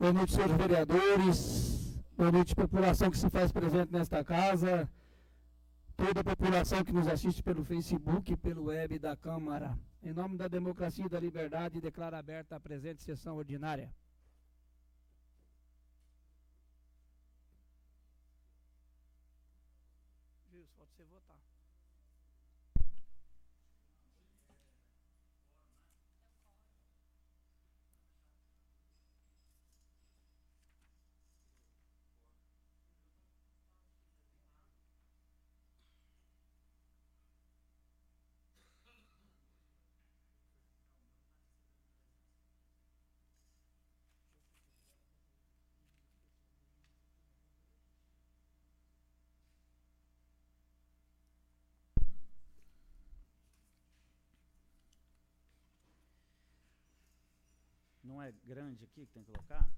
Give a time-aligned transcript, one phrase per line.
[0.00, 1.98] Boa noite, senhores vereadores.
[2.16, 4.88] Boa noite, população que se faz presente nesta casa.
[5.96, 9.76] Toda a população que nos assiste pelo Facebook e pelo web da Câmara.
[10.00, 13.92] Em nome da democracia e da liberdade, declaro aberta a presente sessão ordinária.
[58.44, 59.68] Grande aqui que tem que colocar?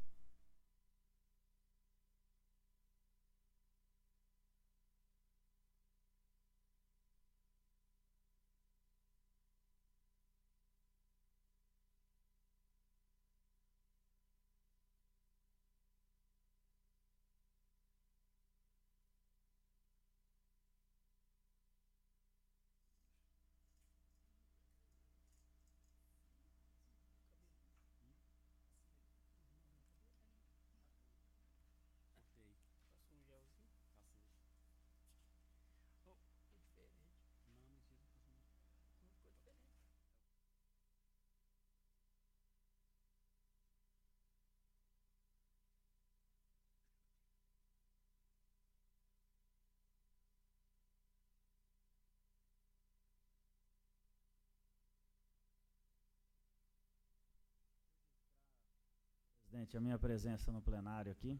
[59.60, 61.38] Presidente, a minha presença no plenário aqui.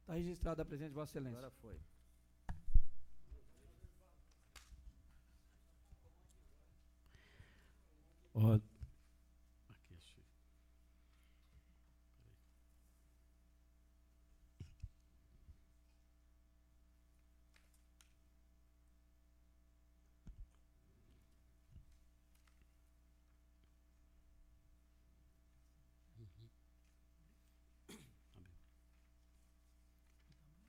[0.00, 1.38] Está registrada a presença de Vossa Excelência.
[1.38, 1.80] Agora foi.
[8.34, 8.54] Ó,
[9.70, 10.24] aqui achei.
[12.16, 12.32] Peraí.
[26.18, 26.48] Uhum.
[30.26, 30.66] Tá bem.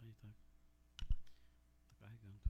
[0.00, 0.28] Aí tá.
[1.88, 2.40] Tá carregando.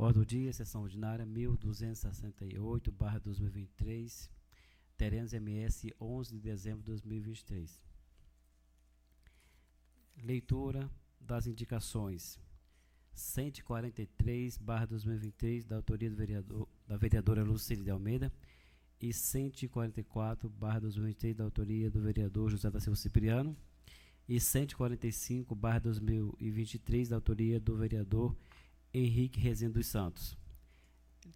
[0.00, 4.30] Ordem do dia, sessão ordinária 1268, barra 2023,
[4.96, 7.82] Terenos MS, 11 de dezembro de 2023.
[10.22, 10.88] Leitura
[11.20, 12.38] das indicações.
[13.12, 18.32] 143, barra 2023, da autoria do vereador, da vereadora Lucília de Almeida,
[19.00, 23.56] e 144, barra 2023, da autoria do vereador José da Silva Cipriano,
[24.28, 28.36] e 145, barra 2023, da autoria do vereador
[28.92, 30.36] Henrique Rezende dos Santos.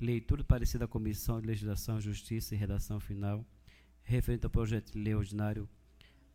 [0.01, 3.47] Leitura parecida da Comissão de Legislação, Justiça e Redação Final,
[4.03, 5.69] referente ao projeto de lei ordinário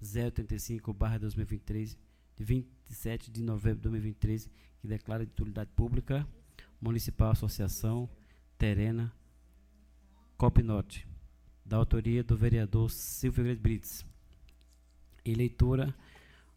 [0.01, 1.97] 035-2023,
[2.35, 6.27] de 27 de novembro de 2023, que declara de utilidade pública
[6.79, 8.07] municipal Associação
[8.57, 9.11] Terena
[10.37, 11.07] Copinote,
[11.65, 14.05] da autoria do vereador Silvio Figueiredo Brits.
[15.25, 15.95] E leitura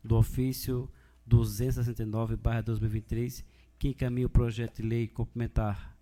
[0.05, 0.87] do ofício
[1.29, 3.43] 269-2023,
[3.81, 5.99] que encaminha o projeto de lei complementar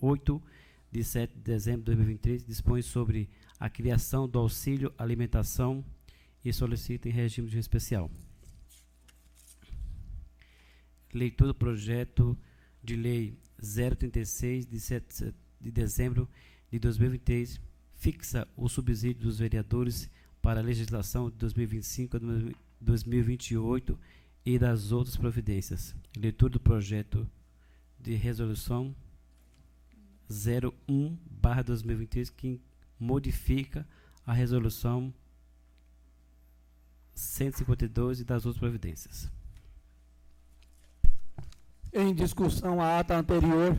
[0.00, 0.42] 008
[0.90, 3.28] de 7 de dezembro de 2023 dispõe sobre
[3.60, 5.84] a criação do auxílio alimentação
[6.42, 8.10] e solicita em regime de especial.
[11.12, 12.34] Leitura do projeto
[12.82, 16.26] de lei 036 de 7 de dezembro
[16.70, 17.60] de 2023
[17.96, 20.08] fixa o subsídio dos vereadores
[20.40, 22.20] para a legislação de 2025 a
[22.80, 23.98] 2028
[24.44, 25.94] e das outras providências.
[26.16, 27.28] Leitura do projeto
[27.98, 28.94] de resolução
[30.28, 32.60] 01/2023 que
[32.98, 33.86] modifica
[34.26, 35.12] a resolução
[37.14, 39.30] 152 e das outras providências.
[41.92, 43.76] Em discussão a ata anterior.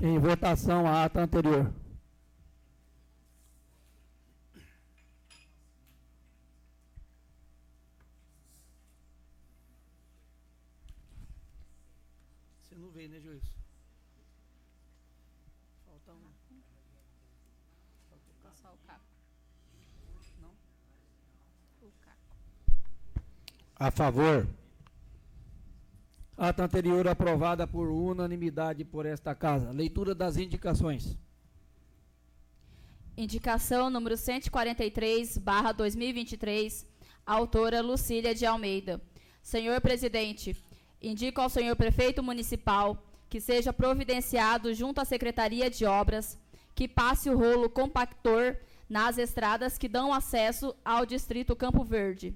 [0.00, 1.72] Em votação a ata anterior.
[12.60, 13.52] Você não veio, né, Joilson?
[15.86, 16.32] Falta um.
[18.08, 18.56] Falta o Caco.
[18.56, 19.04] Só o Caco.
[20.42, 20.50] Não?
[21.82, 22.36] O Caco.
[23.76, 24.46] A favor.
[26.36, 29.70] Ata anterior aprovada por unanimidade por esta casa.
[29.70, 31.16] Leitura das indicações.
[33.16, 36.84] Indicação número 143, barra 2023,
[37.24, 39.00] autora Lucília de Almeida.
[39.40, 40.56] Senhor Presidente,
[41.00, 46.38] indico ao senhor Prefeito Municipal que seja providenciado junto à Secretaria de Obras
[46.74, 48.56] que passe o rolo compactor
[48.88, 52.34] nas estradas que dão acesso ao Distrito Campo Verde.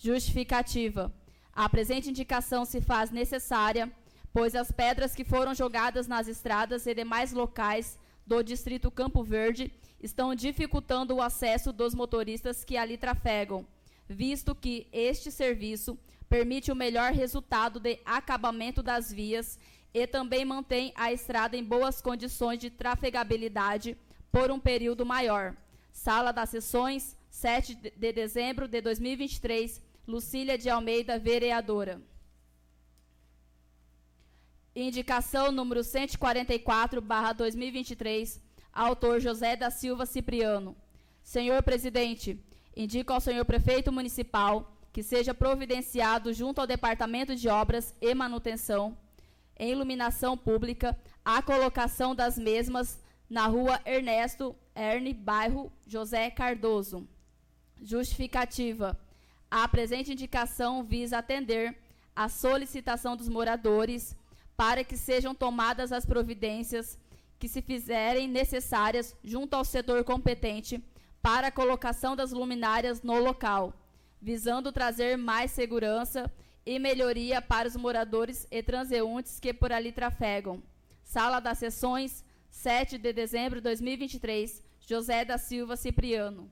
[0.00, 1.12] Justificativa.
[1.52, 3.90] A presente indicação se faz necessária,
[4.32, 9.72] pois as pedras que foram jogadas nas estradas e demais locais do Distrito Campo Verde
[10.00, 13.66] estão dificultando o acesso dos motoristas que ali trafegam,
[14.08, 15.98] visto que este serviço
[16.28, 19.58] permite o melhor resultado de acabamento das vias
[19.92, 23.96] e também mantém a estrada em boas condições de trafegabilidade
[24.30, 25.56] por um período maior.
[25.90, 32.00] Sala das Sessões, 7 de dezembro de 2023, Lucília de Almeida, vereadora.
[34.74, 38.40] Indicação número 144, barra 2023,
[38.72, 40.74] autor José da Silva Cipriano.
[41.22, 42.42] Senhor presidente,
[42.74, 48.96] indico ao senhor prefeito municipal que seja providenciado junto ao Departamento de Obras e Manutenção,
[49.58, 57.06] em iluminação pública, a colocação das mesmas na rua Ernesto Erne, bairro José Cardoso.
[57.78, 58.98] Justificativa.
[59.50, 61.76] A presente indicação visa atender
[62.14, 64.14] à solicitação dos moradores
[64.56, 66.98] para que sejam tomadas as providências
[67.38, 70.82] que se fizerem necessárias junto ao setor competente
[71.22, 73.72] para a colocação das luminárias no local,
[74.20, 76.30] visando trazer mais segurança
[76.66, 80.62] e melhoria para os moradores e transeuntes que por ali trafegam.
[81.02, 86.50] Sala das Sessões, 7 de dezembro de 2023, José da Silva Cipriano.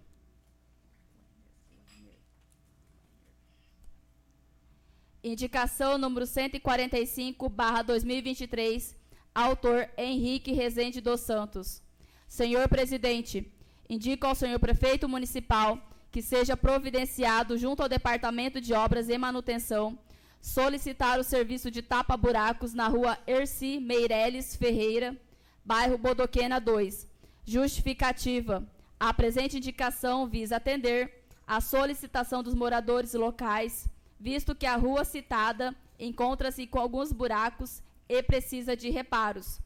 [5.26, 8.94] Indicação número 145, barra 2023,
[9.34, 11.82] autor Henrique Rezende dos Santos.
[12.28, 13.52] Senhor presidente,
[13.90, 15.80] indico ao senhor prefeito municipal
[16.12, 19.98] que seja providenciado junto ao Departamento de Obras e Manutenção
[20.40, 25.20] solicitar o serviço de tapa-buracos na rua Erci Meireles Ferreira,
[25.64, 27.04] bairro Bodoquena 2.
[27.44, 28.64] Justificativa.
[29.00, 33.88] A presente indicação visa atender a solicitação dos moradores locais
[34.18, 39.60] visto que a rua citada encontra-se com alguns buracos e precisa de reparos.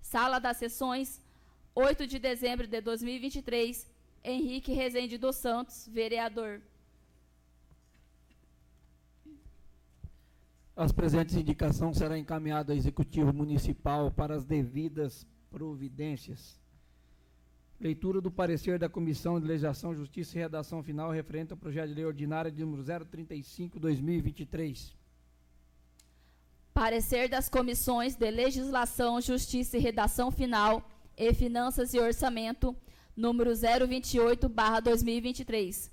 [0.00, 1.20] Sala das Sessões,
[1.74, 3.90] 8 de dezembro de 2023,
[4.24, 6.60] Henrique Rezende dos Santos, vereador.
[10.74, 16.61] As presentes indicações serão encaminhadas ao Executivo Municipal para as devidas providências.
[17.82, 21.94] Leitura do parecer da Comissão de Legislação, Justiça e Redação Final referente ao projeto de
[21.94, 24.94] lei ordinária de número 035/2023.
[26.72, 32.76] Parecer das comissões de Legislação, Justiça e Redação Final e Finanças e Orçamento,
[33.16, 35.90] número 028/2023.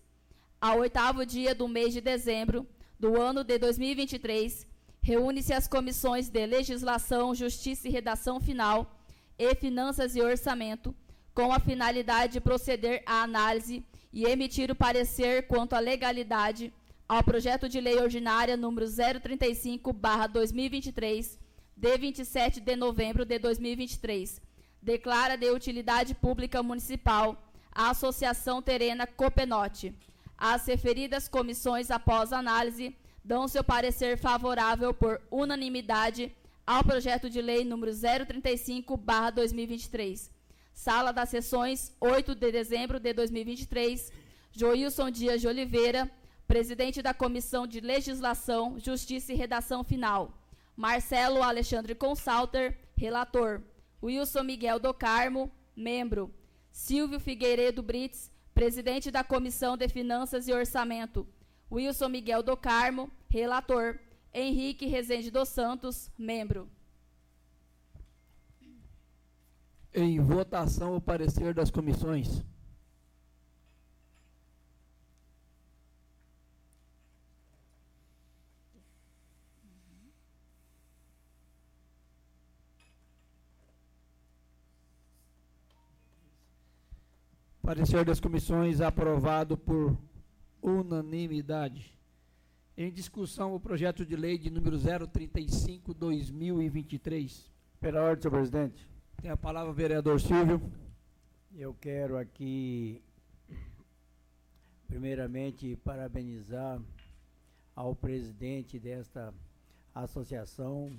[0.61, 2.67] Ao oitavo dia do mês de dezembro
[2.99, 4.67] do ano de 2023,
[5.01, 8.95] reúne-se as comissões de Legislação, Justiça e Redação Final
[9.39, 10.93] e Finanças e Orçamento
[11.39, 16.73] com a finalidade de proceder à análise e emitir o parecer quanto à legalidade
[17.07, 21.39] ao projeto de lei ordinária número 035/2023,
[21.77, 24.41] de 27 de novembro de 2023.
[24.81, 27.41] Declara de utilidade pública municipal
[27.71, 29.95] a Associação Terena Copenote.
[30.37, 32.93] As referidas comissões, após análise,
[33.23, 36.35] dão seu parecer favorável por unanimidade
[36.67, 40.37] ao projeto de lei número 035/2023
[40.79, 44.13] Sala das Sessões, 8 de dezembro de 2023,
[44.49, 46.09] Joilson Dias de Oliveira,
[46.47, 50.41] presidente da Comissão de Legislação, Justiça e Redação Final.
[50.77, 53.61] Marcelo Alexandre Consalter, relator.
[54.01, 56.33] Wilson Miguel do Carmo, membro.
[56.71, 61.27] Silvio Figueiredo Brits, presidente da Comissão de Finanças e Orçamento.
[61.69, 63.99] Wilson Miguel do Carmo, relator.
[64.33, 66.71] Henrique Rezende dos Santos, membro.
[69.93, 72.43] Em votação o parecer das comissões.
[87.61, 89.95] Parecer das comissões aprovado por
[90.59, 91.95] unanimidade.
[92.75, 97.51] Em discussão o projeto de lei de número 035/2023.
[97.79, 98.88] Pela ordem, senhor presidente.
[99.21, 100.61] Tem a palavra o vereador Silvio.
[101.53, 103.03] Eu quero aqui,
[104.87, 106.81] primeiramente, parabenizar
[107.75, 109.33] ao presidente desta
[109.93, 110.97] associação,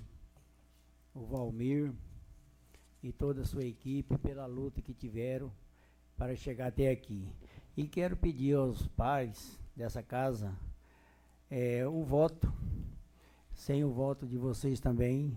[1.15, 1.91] o Valmir
[3.01, 5.51] e toda a sua equipe pela luta que tiveram
[6.15, 7.27] para chegar até aqui.
[7.75, 10.55] E quero pedir aos pais dessa casa
[11.49, 12.53] é, o voto.
[13.55, 15.35] Sem o voto de vocês também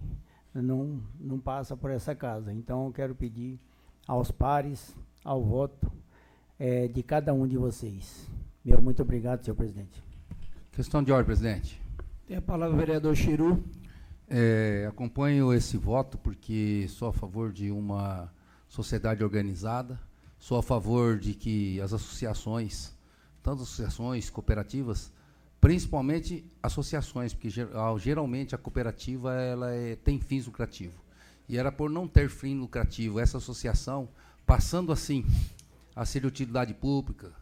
[0.55, 2.53] não, não passa por essa casa.
[2.53, 3.59] Então eu quero pedir
[4.07, 5.91] aos pares, ao voto
[6.59, 8.29] é, de cada um de vocês.
[8.65, 10.03] Meu muito obrigado, senhor presidente.
[10.73, 11.81] Questão de ordem, presidente.
[12.27, 13.63] Tem a palavra o vereador Chiru.
[14.27, 18.33] É, acompanho esse voto porque sou a favor de uma
[18.67, 20.01] sociedade organizada,
[20.39, 22.97] sou a favor de que as associações,
[23.43, 25.13] tanto associações, cooperativas,
[25.65, 27.49] principalmente associações, porque
[27.99, 31.01] geralmente a cooperativa ela é, tem fins lucrativos.
[31.49, 34.07] E era por não ter fim lucrativo essa associação,
[34.45, 35.25] passando assim
[35.97, 37.33] a ser de utilidade pública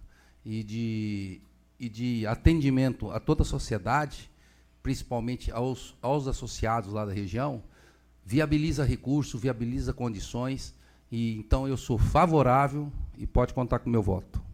[0.44, 1.40] e de,
[1.80, 4.30] e de atendimento a toda a sociedade,
[4.84, 7.60] principalmente aos, aos associados lá da região,
[8.24, 10.72] viabiliza recursos, viabiliza condições,
[11.10, 12.88] e então eu sou favorável
[13.18, 14.51] e pode contar com o meu voto.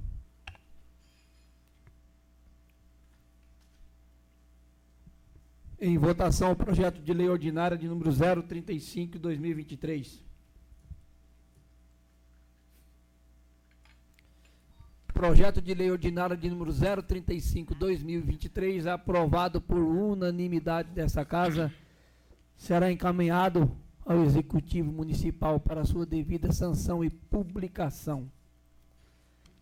[5.81, 10.25] Em votação, o projeto de lei ordinária de número 035, 2023.
[15.07, 21.73] Projeto de lei ordinária de número 035, 2023, aprovado por unanimidade dessa casa,
[22.57, 23.71] será encaminhado
[24.05, 28.29] ao Executivo Municipal para sua devida sanção e publicação.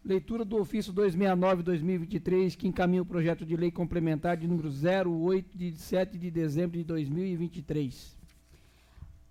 [0.07, 5.77] Leitura do ofício 269-2023, que encaminha o projeto de lei complementar de número 08, de
[5.77, 8.17] 7 de dezembro de 2023.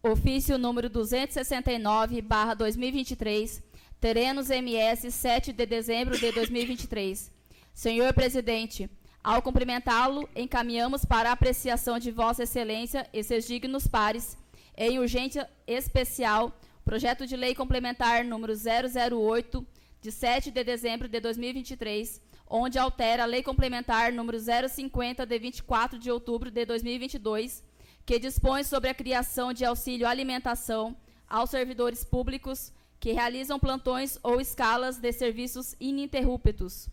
[0.03, 3.63] Ofício número 269-2023,
[4.01, 7.31] Terenos MS, 7 de dezembro de 2023.
[7.73, 8.89] Senhor Presidente,
[9.23, 14.37] ao cumprimentá-lo, encaminhamos para apreciação de Vossa Excelência e seus dignos pares,
[14.75, 16.51] em urgência especial,
[16.83, 19.65] projeto de lei complementar número 008,
[20.05, 25.97] de 7 de dezembro de 2023, onde altera a lei complementar número 050, de 24
[25.97, 27.63] de outubro de 2022,
[28.05, 30.95] que dispõe sobre a criação de auxílio alimentação
[31.27, 36.87] aos servidores públicos que realizam plantões ou escalas de serviços ininterruptos.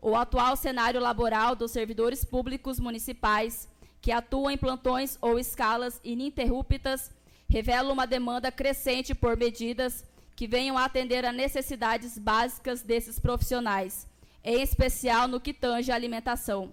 [0.00, 3.68] O atual cenário laboral dos servidores públicos municipais
[4.00, 7.10] que atuam em plantões ou escalas ininterruptas
[7.48, 10.04] revela uma demanda crescente por medidas
[10.42, 14.08] que venham atender a necessidades básicas desses profissionais,
[14.42, 16.72] em especial no que tange à alimentação.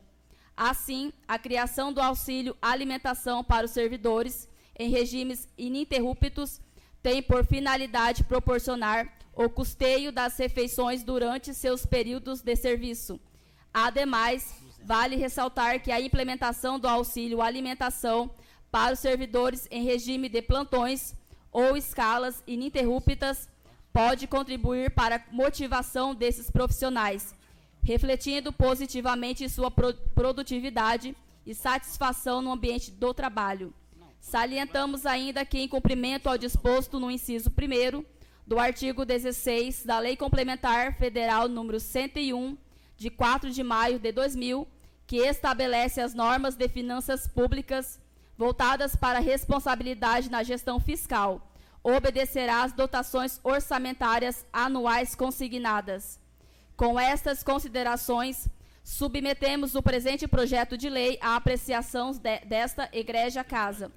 [0.57, 6.59] Assim, a criação do auxílio alimentação para os servidores em regimes ininterruptos
[7.03, 13.19] tem por finalidade proporcionar o custeio das refeições durante seus períodos de serviço.
[13.71, 14.51] Ademais,
[14.83, 18.31] vale ressaltar que a implementação do auxílio alimentação
[18.71, 21.13] para os servidores em regime de plantões
[21.51, 23.47] ou escalas ininterruptas
[23.93, 27.33] pode contribuir para a motivação desses profissionais,
[27.83, 31.15] refletindo positivamente sua produtividade
[31.45, 33.73] e satisfação no ambiente do trabalho.
[34.19, 38.03] Salientamos ainda que, em cumprimento ao disposto no inciso 1
[38.45, 42.57] do artigo 16 da Lei Complementar Federal número 101,
[42.97, 44.67] de 4 de maio de 2000,
[45.07, 47.99] que estabelece as normas de finanças públicas
[48.37, 51.48] voltadas para a responsabilidade na gestão fiscal,
[51.83, 56.19] obedecerá às dotações orçamentárias anuais consignadas.
[56.75, 58.47] Com estas considerações,
[58.83, 63.91] submetemos o presente projeto de lei à apreciação de, desta egrégia casa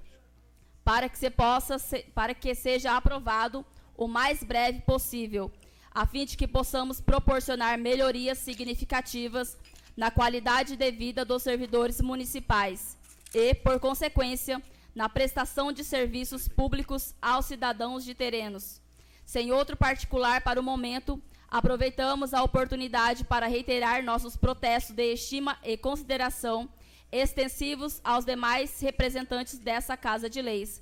[0.83, 1.77] para que, se possa,
[2.13, 5.51] para que seja aprovado o mais breve possível,
[5.91, 9.57] a fim de que possamos proporcionar melhorias significativas
[9.95, 12.97] na qualidade de vida dos servidores municipais
[13.33, 14.61] e, por consequência,
[14.93, 18.81] na prestação de serviços públicos aos cidadãos de terrenos.
[19.25, 25.57] Sem outro particular para o momento, aproveitamos a oportunidade para reiterar nossos protestos de estima
[25.63, 26.69] e consideração
[27.11, 30.81] extensivos aos demais representantes dessa Casa de Leis.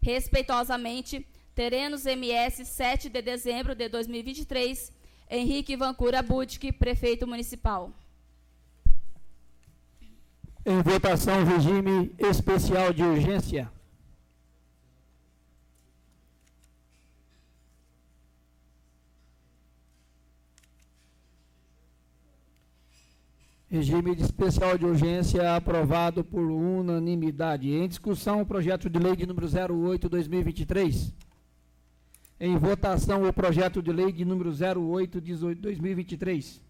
[0.00, 4.92] Respeitosamente, Terenos MS, 7 de dezembro de 2023,
[5.30, 7.92] Henrique Vancura Budke, Prefeito Municipal.
[10.64, 13.68] Em votação, regime especial de urgência.
[23.68, 27.72] Regime de especial de urgência aprovado por unanimidade.
[27.72, 31.12] Em discussão, o projeto de lei de número 08-2023.
[32.38, 36.60] Em votação, o projeto de lei de número 08-2023.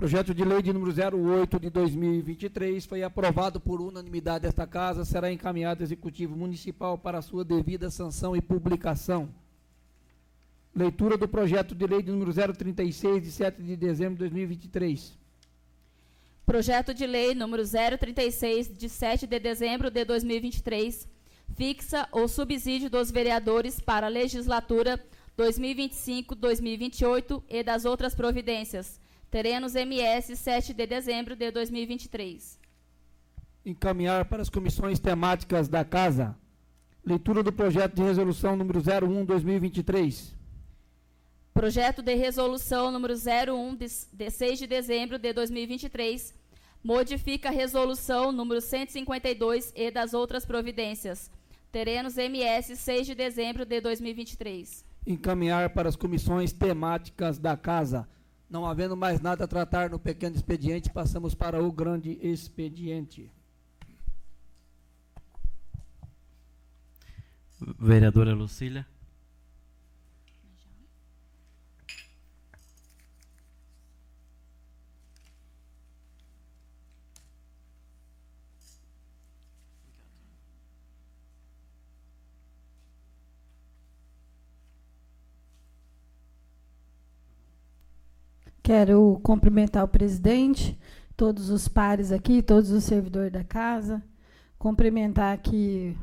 [0.00, 5.30] Projeto de lei de número 08 de 2023 foi aprovado por unanimidade desta casa, será
[5.30, 9.28] encaminhado ao Executivo Municipal para sua devida sanção e publicação.
[10.74, 15.18] Leitura do projeto de lei de número 036 de 7 de dezembro de 2023.
[16.46, 21.06] Projeto de lei número 036 de 7 de dezembro de 2023
[21.54, 24.98] fixa o subsídio dos vereadores para a legislatura
[25.36, 28.98] 2025-2028 e das outras providências.
[29.30, 32.58] Teremos MS 7 de dezembro de 2023.
[33.64, 36.36] Encaminhar para as comissões temáticas da Casa.
[37.04, 40.34] Leitura do projeto de resolução número 01-2023.
[41.54, 46.34] Projeto de resolução número 01 de, de 6 de dezembro de 2023
[46.82, 51.30] modifica a resolução número 152 e das outras providências.
[51.70, 54.84] Teremos MS 6 de dezembro de 2023.
[55.06, 58.08] Encaminhar para as comissões temáticas da Casa.
[58.50, 63.30] Não havendo mais nada a tratar no pequeno expediente, passamos para o grande expediente.
[67.78, 68.84] Vereadora Lucília.
[88.70, 90.78] Quero cumprimentar o presidente,
[91.16, 94.00] todos os pares aqui, todos os servidores da casa.
[94.56, 95.98] Cumprimentar aqui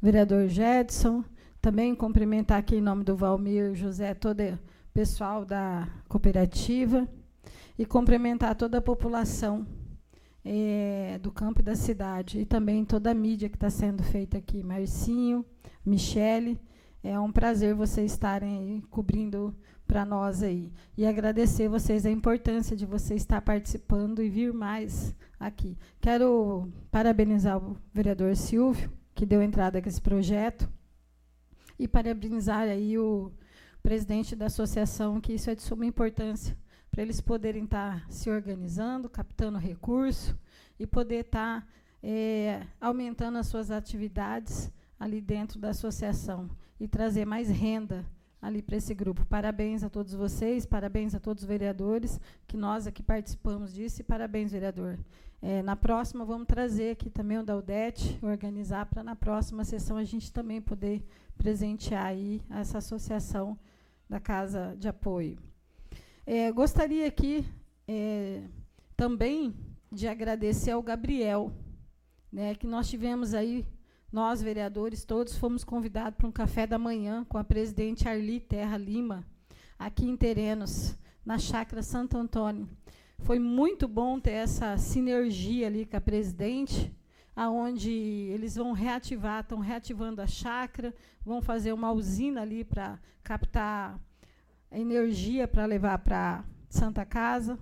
[0.00, 1.22] o vereador Jedson.
[1.60, 4.58] Também cumprimentar aqui em nome do Valmir José, todo o
[4.94, 7.06] pessoal da cooperativa.
[7.78, 9.66] E cumprimentar toda a população
[10.42, 12.40] é, do campo e da cidade.
[12.40, 14.62] E também toda a mídia que está sendo feita aqui.
[14.62, 15.44] Marcinho,
[15.84, 16.58] Michele.
[17.02, 19.54] É um prazer vocês estarem cobrindo
[19.86, 20.72] para nós aí.
[20.96, 25.78] E agradecer vocês a importância de você estar participando e vir mais aqui.
[26.00, 30.68] Quero parabenizar o vereador Silvio, que deu entrada com esse projeto,
[31.78, 33.32] e parabenizar aí o
[33.80, 36.58] presidente da associação, que isso é de suma importância,
[36.90, 40.36] para eles poderem estar se organizando, captando recurso
[40.78, 41.66] e poder estar
[42.02, 48.04] é, aumentando as suas atividades ali dentro da associação e trazer mais renda
[48.40, 49.24] ali para esse grupo.
[49.26, 54.04] Parabéns a todos vocês, parabéns a todos os vereadores, que nós aqui participamos disso, e
[54.04, 54.98] parabéns, vereador.
[55.40, 59.96] É, na próxima, vamos trazer aqui também o da UDET, organizar para na próxima sessão
[59.96, 61.04] a gente também poder
[61.36, 63.58] presentear aí essa associação
[64.08, 65.38] da Casa de Apoio.
[66.26, 67.46] É, gostaria aqui
[67.86, 68.42] é,
[68.96, 69.54] também
[69.90, 71.52] de agradecer ao Gabriel,
[72.32, 73.64] né, que nós tivemos aí
[74.10, 78.76] nós, vereadores, todos fomos convidados para um café da manhã com a presidente Arli Terra
[78.78, 79.22] Lima,
[79.78, 82.66] aqui em Terenos, na chácara Santo Antônio.
[83.18, 86.90] Foi muito bom ter essa sinergia ali com a presidente,
[87.36, 94.00] aonde eles vão reativar, estão reativando a chácara, vão fazer uma usina ali para captar
[94.72, 97.58] energia para levar para Santa Casa.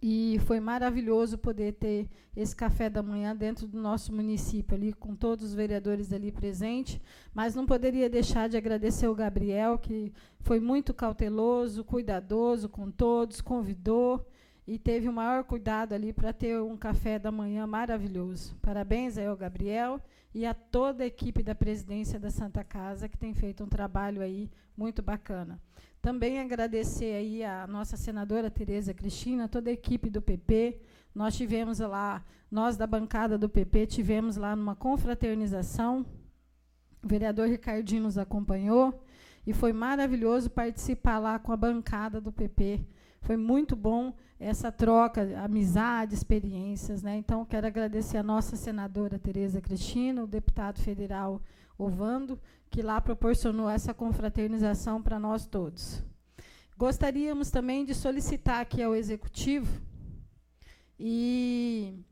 [0.00, 5.16] E foi maravilhoso poder ter esse café da manhã dentro do nosso município, ali com
[5.16, 7.00] todos os vereadores ali presentes.
[7.34, 13.40] Mas não poderia deixar de agradecer o Gabriel, que foi muito cauteloso, cuidadoso com todos,
[13.40, 14.24] convidou
[14.68, 18.54] e teve o maior cuidado ali para ter um café da manhã maravilhoso.
[18.62, 20.00] Parabéns aí ao Gabriel
[20.32, 24.20] e a toda a equipe da presidência da Santa Casa, que tem feito um trabalho
[24.20, 25.58] aí muito bacana.
[26.08, 30.80] Também agradecer aí a nossa senadora Tereza Cristina, toda a equipe do PP.
[31.14, 36.06] Nós tivemos lá, nós da bancada do PP, tivemos lá numa confraternização.
[37.04, 39.04] O vereador Ricardinho nos acompanhou
[39.46, 42.80] e foi maravilhoso participar lá com a bancada do PP.
[43.20, 47.02] Foi muito bom essa troca, amizade, experiências.
[47.02, 47.18] Né?
[47.18, 51.42] Então, quero agradecer a nossa senadora Tereza Cristina, o deputado federal
[51.78, 52.38] Ovando,
[52.68, 56.02] que lá proporcionou essa confraternização para nós todos.
[56.76, 59.80] Gostaríamos também de solicitar aqui ao Executivo,
[61.00, 62.04] e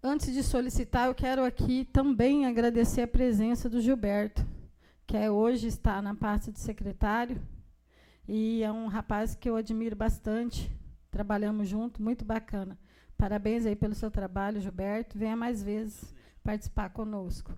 [0.00, 4.46] antes de solicitar, eu quero aqui também agradecer a presença do Gilberto,
[5.04, 7.42] que é, hoje está na pasta de secretário,
[8.28, 10.70] e é um rapaz que eu admiro bastante,
[11.10, 12.78] trabalhamos junto, muito bacana.
[13.16, 15.18] Parabéns aí pelo seu trabalho, Gilberto.
[15.18, 17.52] Venha mais vezes participar conosco.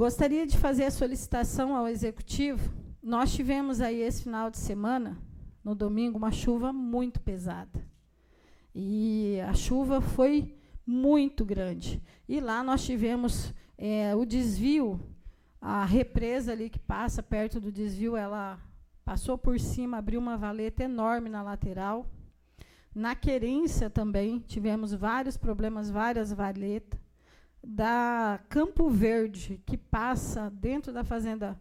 [0.00, 2.72] Gostaria de fazer a solicitação ao executivo.
[3.02, 5.18] Nós tivemos aí esse final de semana,
[5.62, 7.86] no domingo, uma chuva muito pesada.
[8.74, 12.02] E a chuva foi muito grande.
[12.26, 14.98] E lá nós tivemos é, o desvio,
[15.60, 18.58] a represa ali que passa perto do desvio, ela
[19.04, 22.06] passou por cima, abriu uma valeta enorme na lateral.
[22.94, 27.09] Na querência também tivemos vários problemas, várias valetas.
[27.62, 31.60] Da Campo Verde, que passa dentro da fazenda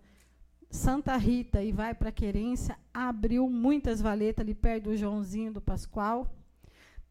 [0.71, 6.31] Santa Rita e vai para Querência, abriu muitas valetas ali perto do Joãozinho do Pascoal.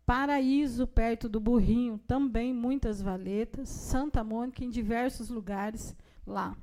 [0.06, 3.68] Paraíso, perto do Burrinho, também muitas valetas.
[3.68, 5.94] Santa Mônica, em diversos lugares
[6.26, 6.56] lá.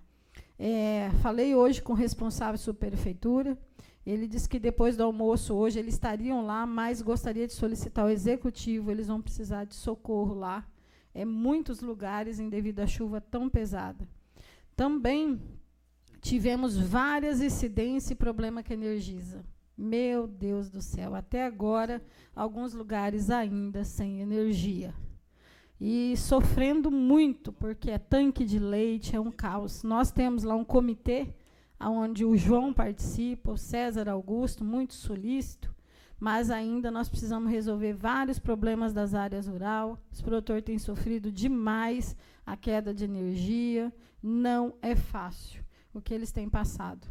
[0.58, 3.58] É, falei hoje com o responsável subprefeitura.
[4.06, 8.10] Ele disse que depois do almoço hoje eles estariam lá, mas gostaria de solicitar ao
[8.10, 8.90] executivo.
[8.90, 10.66] Eles vão precisar de socorro lá.
[11.16, 14.06] É muitos lugares em devido à chuva tão pesada.
[14.76, 15.42] Também
[16.22, 19.46] tivemos várias incidências e problema que energiza.
[19.78, 22.04] Meu Deus do céu, até agora,
[22.36, 24.94] alguns lugares ainda sem energia.
[25.80, 29.84] E sofrendo muito, porque é tanque de leite, é um caos.
[29.84, 31.34] Nós temos lá um comitê
[31.80, 35.75] onde o João participa, o César Augusto, muito solícito,
[36.20, 39.98] mas ainda nós precisamos resolver vários problemas das áreas rurais.
[40.12, 46.32] Os produtores têm sofrido demais a queda de energia, não é fácil o que eles
[46.32, 47.08] têm passado.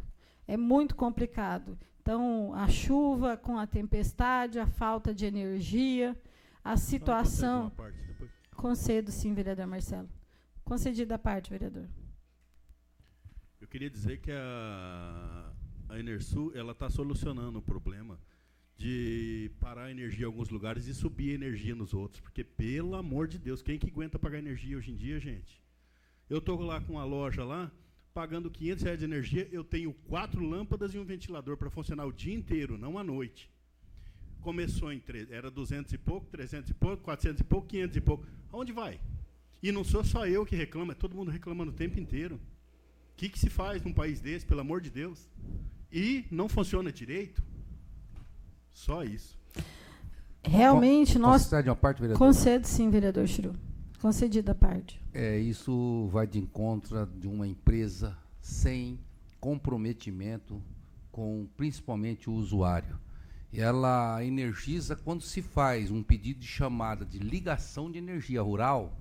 [0.47, 1.77] É muito complicado.
[2.01, 6.15] Então, a chuva com a tempestade, a falta de energia,
[6.63, 7.71] a situação.
[8.55, 10.09] Concedo, sim, vereador Marcelo.
[10.63, 11.87] Concedida a parte, vereador.
[13.59, 15.51] Eu queria dizer que a,
[15.89, 18.19] a Enersul ela está solucionando o problema
[18.77, 22.19] de parar a energia em alguns lugares e subir a energia nos outros.
[22.19, 25.61] Porque, pelo amor de Deus, quem que aguenta pagar energia hoje em dia, gente?
[26.29, 27.71] Eu estou lá com uma loja lá,
[28.13, 32.13] pagando 500 reais de energia, eu tenho quatro lâmpadas e um ventilador para funcionar o
[32.13, 33.49] dia inteiro, não à noite.
[34.41, 38.27] Começou em era 200 e pouco, 300 e pouco, 400 e pouco, 500 e pouco.
[38.51, 38.99] Aonde vai?
[39.61, 42.35] E não sou só eu que reclama, é todo mundo reclamando o tempo inteiro.
[42.35, 45.29] O que, que se faz num país desse, pelo amor de Deus?
[45.91, 47.41] E não funciona direito?
[48.75, 49.39] Só isso.
[50.43, 51.43] Realmente, nós.
[51.43, 52.19] Concede uma parte, vereador?
[52.19, 53.55] Concede sim, vereador Chiru.
[53.99, 55.01] Concedida a parte.
[55.13, 58.99] É, isso vai de encontro de uma empresa sem
[59.39, 60.61] comprometimento
[61.11, 62.99] com principalmente o usuário.
[63.51, 68.99] Ela energiza quando se faz um pedido de chamada de ligação de energia rural.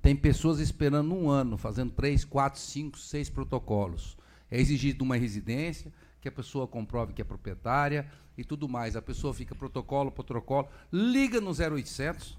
[0.00, 4.16] Tem pessoas esperando um ano, fazendo três, quatro, cinco, seis protocolos.
[4.50, 8.96] É exigido uma residência, que a pessoa comprove que é proprietária e tudo mais.
[8.96, 12.38] A pessoa fica protocolo, protocolo, liga no 0800,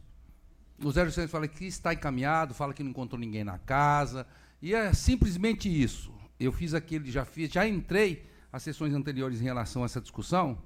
[0.83, 4.25] o 0800 fala que está encaminhado, fala que não encontrou ninguém na casa.
[4.61, 6.11] E é simplesmente isso.
[6.39, 10.57] Eu fiz aquele, já fiz, já entrei às sessões anteriores em relação a essa discussão,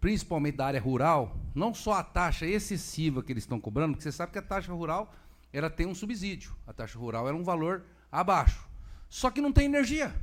[0.00, 4.12] principalmente da área rural, não só a taxa excessiva que eles estão cobrando, porque você
[4.12, 5.12] sabe que a taxa rural
[5.52, 6.54] ela tem um subsídio.
[6.66, 8.68] A taxa rural era um valor abaixo.
[9.08, 10.14] Só que não tem energia.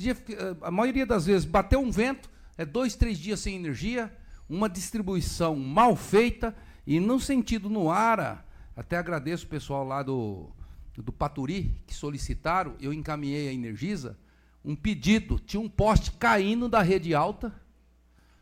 [0.00, 4.12] Eh, a maioria das vezes bateu um vento, é dois, três dias sem energia,
[4.48, 6.54] uma distribuição mal feita
[6.86, 8.44] e no sentido no ARA,
[8.76, 10.50] até agradeço o pessoal lá do,
[10.96, 14.18] do Paturi, que solicitaram, eu encaminhei a Energisa,
[14.64, 17.54] um pedido, tinha um poste caindo da rede alta,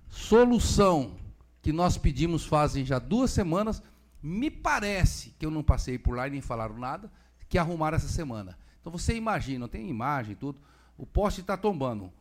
[0.08, 1.16] solução
[1.60, 3.82] que nós pedimos fazem já duas semanas,
[4.22, 7.10] me parece que eu não passei por lá e nem falaram nada,
[7.48, 8.58] que arrumaram essa semana.
[8.80, 10.60] Então você imagina, tem imagem e tudo,
[10.96, 12.12] o poste está tombando.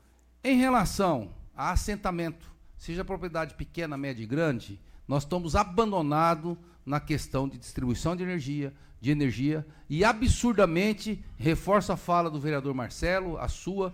[0.44, 7.48] Em relação a assentamento, seja propriedade pequena, média e grande, nós estamos abandonados na questão
[7.48, 13.48] de distribuição de energia, de energia, e absurdamente, reforço a fala do vereador Marcelo, a
[13.48, 13.94] sua,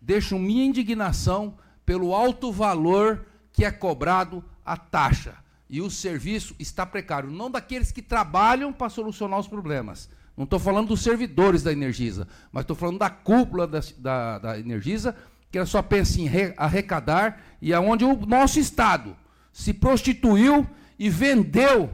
[0.00, 5.36] deixo minha indignação pelo alto valor que é cobrado a taxa.
[5.70, 10.10] E o serviço está precário, não daqueles que trabalham para solucionar os problemas.
[10.36, 14.58] Não estou falando dos servidores da Energisa, mas estou falando da cúpula da, da, da
[14.58, 15.16] Energisa,
[15.54, 19.16] que ela só pensa em arrecadar, e aonde é o nosso Estado
[19.52, 21.92] se prostituiu e vendeu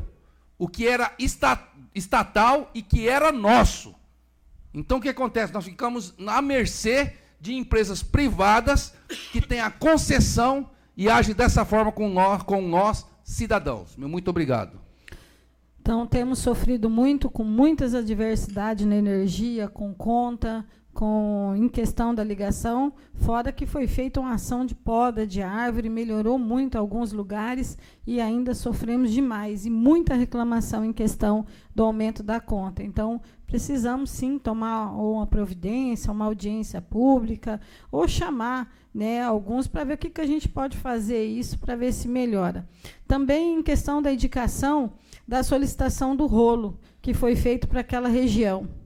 [0.59, 1.14] o que era
[1.94, 3.94] estatal e que era nosso.
[4.73, 5.53] Então o que acontece?
[5.53, 8.94] Nós ficamos na mercê de empresas privadas
[9.31, 13.94] que têm a concessão e agem dessa forma com nós, com nós cidadãos.
[13.94, 14.81] Muito obrigado.
[15.83, 22.24] Então temos sofrido muito com muitas adversidades na energia, com conta, com em questão da
[22.24, 27.79] ligação, fora que foi feita uma ação de poda de árvore, melhorou muito alguns lugares
[28.07, 32.83] e ainda sofremos demais e muita reclamação em questão do aumento da conta.
[32.83, 39.94] Então, precisamos sim tomar uma providência, uma audiência pública ou chamar né, alguns para ver
[39.94, 42.68] o que, que a gente pode fazer isso para ver se melhora.
[43.07, 44.92] Também em questão da indicação
[45.26, 48.80] da solicitação do rolo que foi feito para aquela região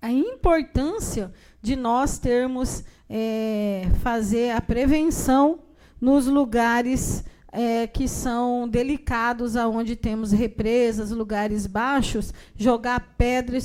[0.00, 5.60] a importância de nós termos é, fazer a prevenção
[6.00, 13.60] nos lugares é, que são delicados, aonde temos represas, lugares baixos, jogar pedra e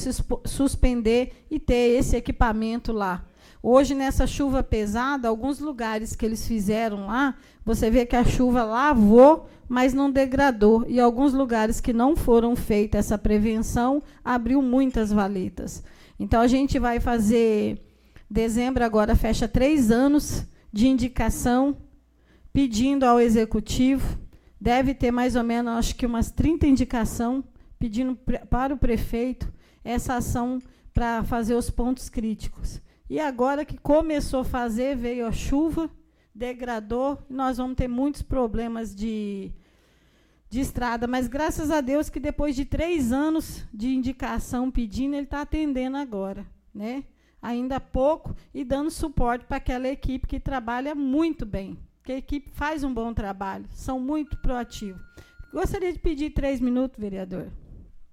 [0.46, 3.24] suspender e ter esse equipamento lá.
[3.62, 8.64] Hoje, nessa chuva pesada, alguns lugares que eles fizeram lá, você vê que a chuva
[8.64, 10.86] lavou, mas não degradou.
[10.88, 15.84] E alguns lugares que não foram feita essa prevenção, abriu muitas valetas.
[16.20, 17.82] Então, a gente vai fazer.
[18.30, 21.78] Dezembro agora fecha três anos de indicação,
[22.52, 24.20] pedindo ao executivo.
[24.60, 27.44] Deve ter mais ou menos, acho que umas 30 indicações,
[27.78, 28.18] pedindo
[28.50, 29.52] para o prefeito
[29.84, 30.60] essa ação
[30.94, 32.82] para fazer os pontos críticos.
[33.10, 35.90] E agora que começou a fazer, veio a chuva,
[36.34, 39.52] degradou, nós vamos ter muitos problemas de,
[40.50, 41.08] de estrada.
[41.08, 45.98] Mas graças a Deus que depois de três anos de indicação pedindo, ele está atendendo
[45.98, 46.46] agora.
[46.74, 47.04] Né?
[47.42, 51.78] Ainda pouco e dando suporte para aquela equipe que trabalha muito bem.
[52.04, 55.02] Que a equipe faz um bom trabalho, são muito proativos.
[55.52, 57.52] Gostaria de pedir três minutos, vereador.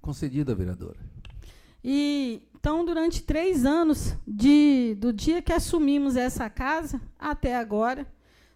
[0.01, 0.99] Concedida, vereadora.
[1.85, 8.07] E então, durante três anos, de, do dia que assumimos essa casa até agora,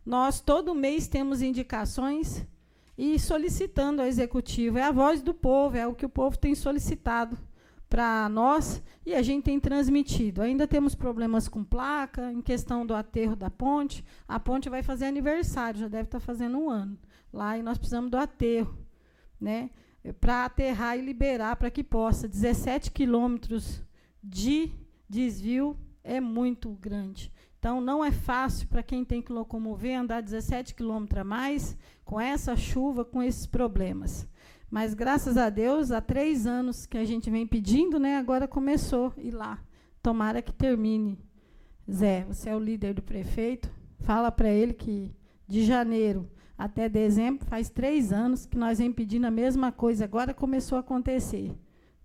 [0.05, 2.47] nós todo mês temos indicações
[2.97, 4.79] e solicitando ao executivo.
[4.79, 7.37] É a voz do povo, é o que o povo tem solicitado
[7.89, 10.43] para nós e a gente tem transmitido.
[10.43, 14.05] Ainda temos problemas com placa, em questão do aterro da ponte.
[14.27, 16.99] A ponte vai fazer aniversário, já deve estar tá fazendo um ano
[17.33, 18.77] lá, e nós precisamos do aterro.
[19.41, 19.71] Né?
[20.21, 23.83] Para aterrar e liberar para que possa 17 quilômetros
[24.23, 24.73] de
[25.09, 27.33] desvio é muito grande.
[27.59, 32.19] Então, não é fácil para quem tem que locomover andar 17 quilômetros a mais com
[32.19, 34.27] essa chuva, com esses problemas.
[34.71, 39.13] Mas, graças a Deus, há três anos que a gente vem pedindo, né, agora começou
[39.19, 39.59] ir lá.
[40.03, 41.19] Tomara que termine.
[41.91, 43.71] Zé, você é o líder do prefeito.
[44.01, 45.15] Fala para ele que
[45.47, 50.05] de janeiro até dezembro, faz três anos que nós vem pedindo a mesma coisa.
[50.05, 51.55] Agora começou a acontecer.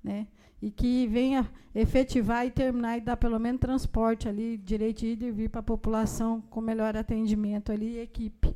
[0.04, 0.28] Né?
[0.62, 5.24] e que venha efetivar e terminar e dar pelo menos transporte ali, direito de ir
[5.24, 8.54] e vir para a população com melhor atendimento ali e equipe.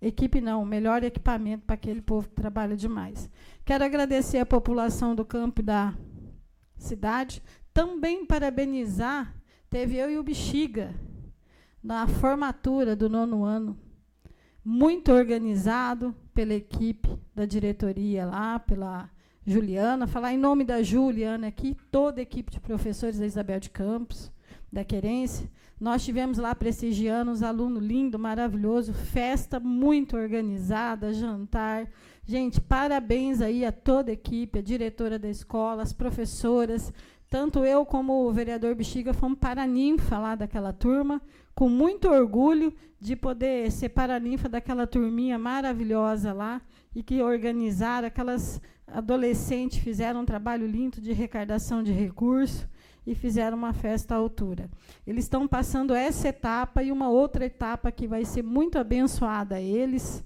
[0.00, 3.30] Equipe não, melhor equipamento para aquele povo que trabalha demais.
[3.64, 5.94] Quero agradecer a população do campo e da
[6.76, 7.42] cidade.
[7.72, 9.34] Também parabenizar,
[9.70, 10.94] teve eu e o Bexiga
[11.82, 13.78] na formatura do nono ano.
[14.64, 19.10] Muito organizado pela equipe da diretoria lá, pela
[19.46, 23.68] Juliana, falar em nome da Juliana aqui, toda a equipe de professores da Isabel de
[23.68, 24.32] Campos,
[24.74, 25.48] da Querência.
[25.80, 31.88] Nós tivemos lá prestigiando os alunos lindo, maravilhoso, festa muito organizada, jantar.
[32.26, 36.92] Gente, parabéns aí a toda a equipe, a diretora da escola, as professoras.
[37.30, 41.22] Tanto eu como o vereador Bexiga fomos paraninfa lá daquela turma,
[41.54, 46.60] com muito orgulho de poder ser paraninfa daquela turminha maravilhosa lá
[46.94, 52.66] e que organizaram aquelas adolescentes fizeram um trabalho lindo de recardação de recursos
[53.06, 54.70] e fizeram uma festa à altura.
[55.06, 59.60] Eles estão passando essa etapa e uma outra etapa que vai ser muito abençoada a
[59.60, 60.24] eles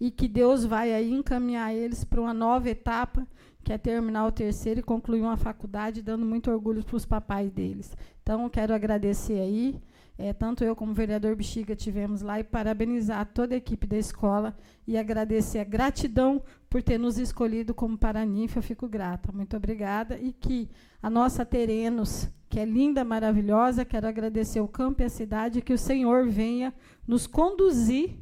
[0.00, 3.26] e que Deus vai aí encaminhar eles para uma nova etapa,
[3.62, 7.50] que é terminar o terceiro e concluir uma faculdade, dando muito orgulho para os papais
[7.50, 7.96] deles.
[8.22, 9.80] Então, quero agradecer aí
[10.16, 13.96] é, tanto eu como o vereador Bexiga tivemos lá e parabenizar toda a equipe da
[13.96, 18.58] escola e agradecer a gratidão por ter nos escolhido como Paraninfa.
[18.58, 19.32] Eu fico grata.
[19.32, 20.16] Muito obrigada.
[20.16, 20.70] E que
[21.02, 25.72] a nossa Terenos, que é linda, maravilhosa, quero agradecer o campo e a cidade, que
[25.72, 26.72] o Senhor venha
[27.06, 28.16] nos conduzir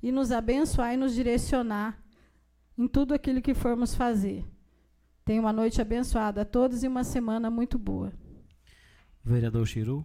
[0.00, 1.98] e nos abençoar e nos direcionar
[2.78, 4.44] em tudo aquilo que formos fazer.
[5.24, 8.12] Tenha uma noite abençoada a todos e uma semana muito boa.
[9.24, 10.04] Vereador Chiru.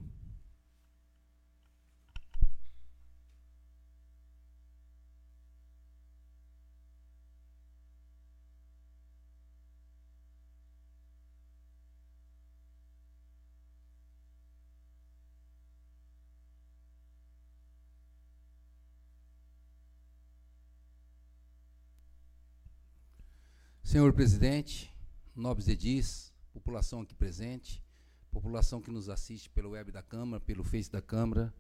[23.89, 24.95] Senhor presidente,
[25.35, 27.83] nobres edis, população aqui presente,
[28.29, 31.51] população que nos assiste pelo web da Câmara, pelo Face da Câmara,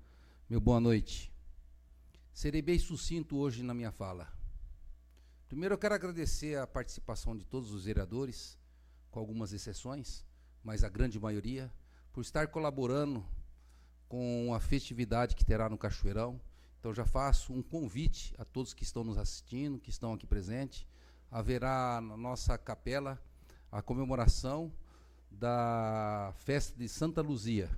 [0.47, 1.33] meu boa noite.
[2.31, 4.31] Serei bem sucinto hoje na minha fala.
[5.47, 8.59] Primeiro eu quero agradecer a participação de todos os vereadores,
[9.09, 10.23] com algumas exceções,
[10.63, 11.73] mas a grande maioria,
[12.13, 13.25] por estar colaborando
[14.07, 16.39] com a festividade que terá no Cachoeirão.
[16.79, 20.85] Então já faço um convite a todos que estão nos assistindo, que estão aqui presentes,
[21.31, 23.21] haverá na nossa capela
[23.71, 24.71] a comemoração
[25.29, 27.69] da festa de Santa Luzia.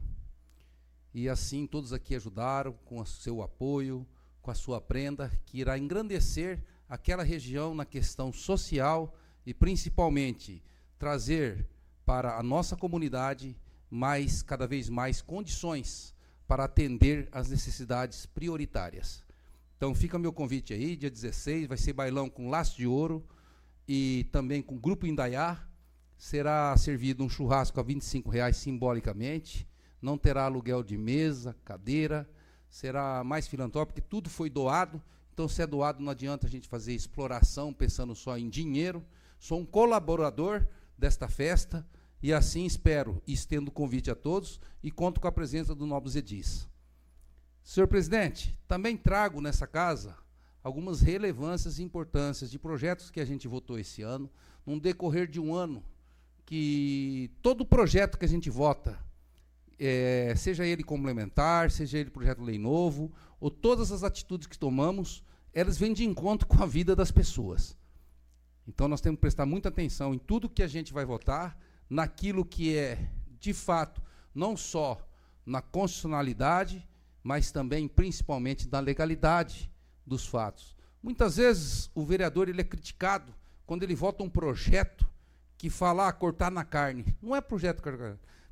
[1.13, 4.07] E assim todos aqui ajudaram com o seu apoio,
[4.41, 9.13] com a sua prenda, que irá engrandecer aquela região na questão social
[9.45, 10.63] e principalmente
[10.97, 11.67] trazer
[12.05, 13.57] para a nossa comunidade
[13.89, 16.15] mais cada vez mais condições
[16.47, 19.23] para atender às necessidades prioritárias.
[19.75, 23.25] Então fica meu convite aí, dia 16, vai ser bailão com laço de ouro
[23.93, 25.61] e também com grupo Indaiá.
[26.17, 29.67] Será servido um churrasco a 25 reais simbolicamente.
[30.01, 32.29] Não terá aluguel de mesa, cadeira.
[32.69, 35.03] Será mais filantrópico, porque tudo foi doado.
[35.33, 39.05] Então, se é doado, não adianta a gente fazer exploração pensando só em dinheiro.
[39.37, 40.65] Sou um colaborador
[40.97, 41.85] desta festa
[42.23, 46.15] e assim espero estendo o convite a todos e conto com a presença do Novos
[46.15, 46.65] Edis.
[47.61, 50.15] Senhor presidente, também trago nessa casa
[50.63, 54.29] algumas relevâncias e importâncias de projetos que a gente votou esse ano,
[54.65, 55.83] num decorrer de um ano
[56.45, 58.99] que todo projeto que a gente vota,
[59.79, 65.23] é, seja ele complementar, seja ele projeto lei novo, ou todas as atitudes que tomamos,
[65.53, 67.77] elas vêm de encontro com a vida das pessoas.
[68.67, 71.57] Então nós temos que prestar muita atenção em tudo que a gente vai votar,
[71.89, 74.01] naquilo que é, de fato,
[74.35, 74.99] não só
[75.45, 76.87] na constitucionalidade,
[77.23, 79.70] mas também, principalmente, na legalidade
[80.11, 80.75] dos fatos.
[81.01, 83.33] Muitas vezes o vereador ele é criticado
[83.65, 85.09] quando ele vota um projeto
[85.57, 87.15] que fala ah, cortar na carne.
[87.21, 87.81] Não é projeto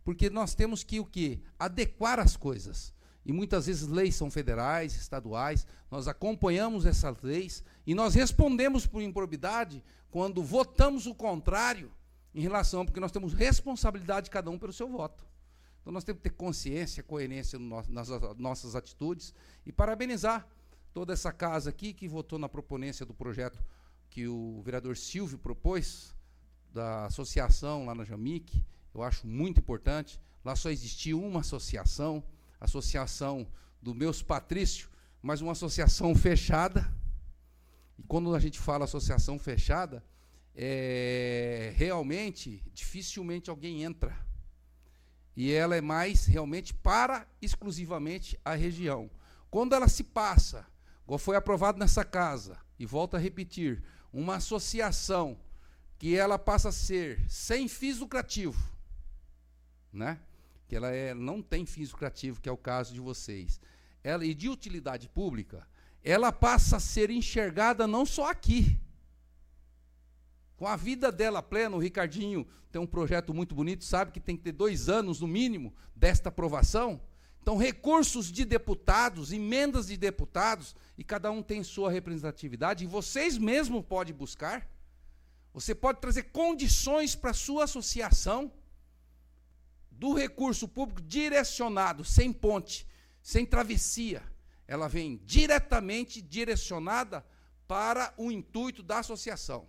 [0.04, 1.42] porque nós temos que o quê?
[1.60, 2.94] Adequar as coisas.
[3.26, 9.02] E muitas vezes leis são federais, estaduais, nós acompanhamos essas leis e nós respondemos por
[9.02, 11.92] improbidade quando votamos o contrário
[12.34, 15.28] em relação, porque nós temos responsabilidade cada um pelo seu voto.
[15.82, 19.34] Então nós temos que ter consciência, coerência no nas nossas atitudes
[19.66, 20.48] e parabenizar
[20.94, 23.64] toda essa casa aqui que votou na proponência do projeto
[24.10, 26.16] que o vereador Silvio propôs,
[26.72, 30.20] da associação lá na Jamic, eu acho muito importante.
[30.44, 32.24] Lá só existia uma associação,
[32.60, 33.48] associação
[33.82, 34.90] do meus Patrício,
[35.22, 36.92] mas uma associação fechada.
[37.98, 40.04] E quando a gente fala associação fechada,
[40.56, 44.16] é, realmente, dificilmente alguém entra
[45.36, 49.10] e ela é mais realmente para exclusivamente a região.
[49.50, 50.68] Quando ela se passa,
[51.18, 55.38] foi aprovado nessa casa, e volto a repetir, uma associação
[55.98, 58.62] que ela passa a ser sem fins lucrativos,
[59.92, 60.20] né?
[60.68, 63.60] Que ela é, não tem fins lucrativos, que é o caso de vocês.
[64.04, 65.68] Ela e de utilidade pública,
[66.04, 68.80] ela passa a ser enxergada não só aqui,
[70.60, 74.36] com a vida dela plena, o Ricardinho tem um projeto muito bonito, sabe que tem
[74.36, 77.00] que ter dois anos no mínimo desta aprovação.
[77.42, 83.38] Então, recursos de deputados, emendas de deputados, e cada um tem sua representatividade, e vocês
[83.38, 84.70] mesmos podem buscar.
[85.54, 88.52] Você pode trazer condições para a sua associação
[89.90, 92.88] do recurso público direcionado, sem ponte,
[93.22, 94.24] sem travessia.
[94.68, 97.26] Ela vem diretamente direcionada
[97.68, 99.68] para o intuito da associação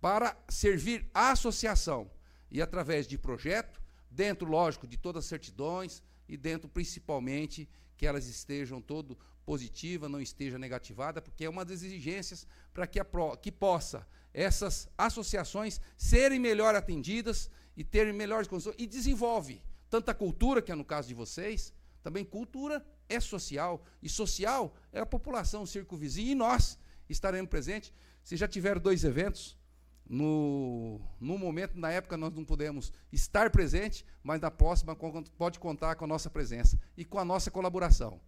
[0.00, 2.10] para servir à associação
[2.50, 3.80] e através de projeto,
[4.10, 10.20] dentro, lógico, de todas as certidões e dentro, principalmente, que elas estejam todo positiva, não
[10.20, 12.98] esteja negativada, porque é uma das exigências para que,
[13.40, 20.60] que possa essas associações serem melhor atendidas e terem melhores condições e desenvolve tanta cultura
[20.60, 25.64] que é no caso de vocês, também cultura é social e social é a população,
[25.92, 27.92] vizinho e nós estaremos presentes.
[28.22, 29.55] Se já tiveram dois eventos,
[30.08, 34.96] no, no momento, na época, nós não pudemos estar presente, mas na próxima
[35.36, 38.20] pode contar com a nossa presença e com a nossa colaboração.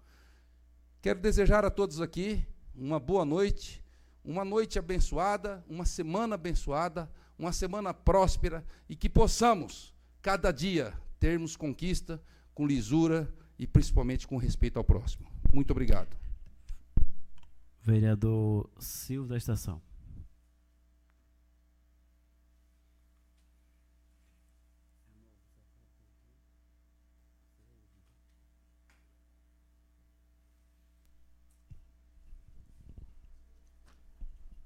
[1.01, 3.83] Quero desejar a todos aqui uma boa noite,
[4.25, 11.57] uma noite abençoada, uma semana abençoada, uma semana próspera e que possamos, cada dia, termos
[11.57, 12.21] conquista
[12.53, 15.29] com lisura e principalmente com respeito ao próximo.
[15.53, 16.17] Muito obrigado.
[17.81, 19.88] Vereador Silvio da Estação.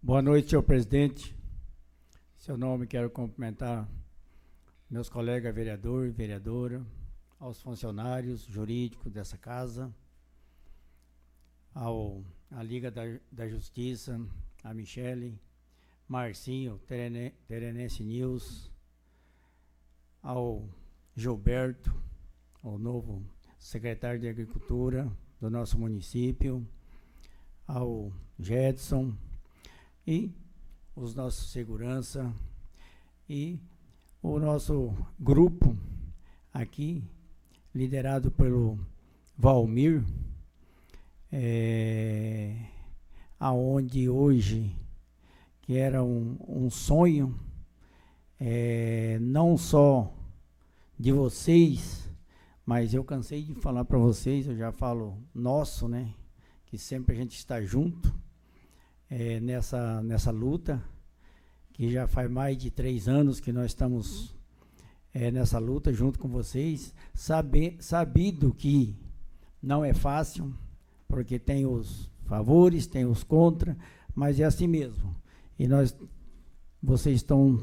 [0.04, 1.32] Boa noite, senhor presidente.
[2.36, 3.88] Seu nome, quero cumprimentar
[4.90, 6.84] meus colegas vereador e vereadora,
[7.38, 9.94] aos funcionários jurídicos dessa casa,
[11.72, 14.20] ao, à Liga da, da Justiça,
[14.64, 15.38] a Michele,
[16.08, 18.72] Marcinho, Terene, Terenense News,
[20.20, 20.68] ao
[21.14, 21.94] Gilberto,
[22.60, 23.24] o novo
[23.56, 25.08] secretário de Agricultura
[25.40, 26.66] do nosso município,
[27.68, 29.16] ao Jedson,
[30.06, 30.34] e
[30.94, 32.32] os nossos segurança
[33.28, 33.58] e
[34.22, 35.76] o nosso grupo
[36.52, 37.02] aqui,
[37.74, 38.78] liderado pelo
[39.36, 40.04] Valmir,
[41.30, 42.56] é,
[43.38, 44.76] aonde hoje,
[45.62, 47.38] que era um, um sonho,
[48.38, 50.12] é, não só
[50.98, 52.10] de vocês,
[52.66, 56.14] mas eu cansei de falar para vocês, eu já falo nosso, né?
[56.66, 58.21] Que sempre a gente está junto
[59.14, 60.82] é, nessa, nessa luta,
[61.74, 64.34] que já faz mais de três anos que nós estamos
[65.12, 68.96] é, nessa luta junto com vocês, saber, sabido que
[69.62, 70.54] não é fácil,
[71.06, 73.76] porque tem os favores, tem os contra,
[74.14, 75.14] mas é assim mesmo.
[75.58, 75.94] E nós,
[76.82, 77.62] vocês estão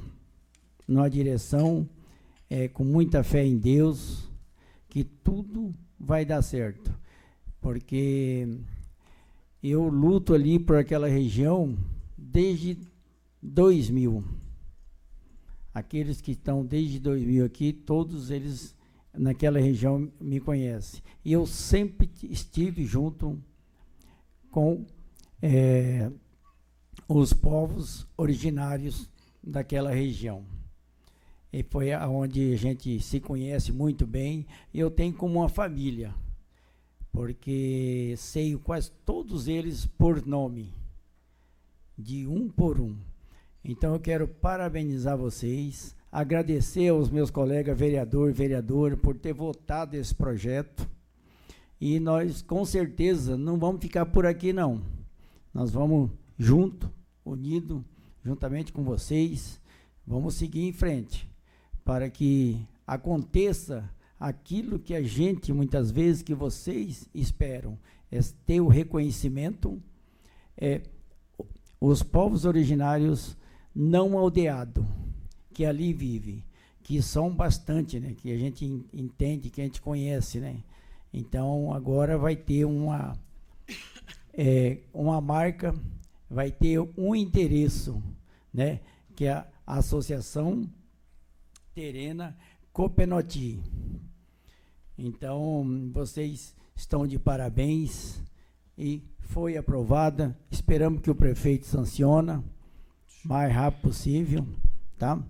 [0.87, 1.89] numa direção
[2.47, 4.29] é, com muita fé em Deus,
[4.87, 6.93] que tudo vai dar certo.
[7.59, 8.47] Porque
[9.61, 11.77] eu luto ali por aquela região
[12.17, 12.77] desde
[13.41, 14.23] 2000.
[15.73, 18.75] Aqueles que estão desde 2000 aqui, todos eles
[19.13, 21.01] naquela região me conhecem.
[21.23, 23.37] E eu sempre estive junto
[24.49, 24.85] com
[25.41, 26.09] é,
[27.07, 29.09] os povos originários
[29.43, 30.43] daquela região.
[31.51, 34.45] E foi onde a gente se conhece muito bem.
[34.73, 36.13] Eu tenho como uma família,
[37.11, 40.73] porque sei quase todos eles por nome,
[41.97, 42.95] de um por um.
[43.63, 49.95] Então eu quero parabenizar vocês, agradecer aos meus colegas vereador e vereadora por ter votado
[49.95, 50.89] esse projeto.
[51.81, 54.81] E nós, com certeza, não vamos ficar por aqui, não.
[55.53, 56.91] Nós vamos junto,
[57.25, 57.83] unido,
[58.23, 59.59] juntamente com vocês,
[60.05, 61.29] vamos seguir em frente
[61.83, 63.89] para que aconteça
[64.19, 67.77] aquilo que a gente, muitas vezes, que vocês esperam,
[68.11, 69.81] é ter o reconhecimento,
[70.57, 70.81] é,
[71.79, 73.37] os povos originários
[73.73, 74.83] não aldeados,
[75.53, 76.43] que ali vivem,
[76.83, 80.63] que são bastante, né, que a gente entende, que a gente conhece, né.
[81.13, 83.17] Então, agora vai ter uma,
[84.33, 85.73] é, uma marca,
[86.29, 87.93] vai ter um interesse,
[88.53, 88.81] né,
[89.15, 90.69] que é a Associação
[91.73, 92.37] Terena
[92.73, 93.59] Copenoti.
[95.01, 98.21] Então, vocês estão de parabéns
[98.77, 100.37] e foi aprovada.
[100.51, 102.43] Esperamos que o prefeito sanciona
[103.23, 104.45] mais rápido possível,
[104.97, 105.23] tá?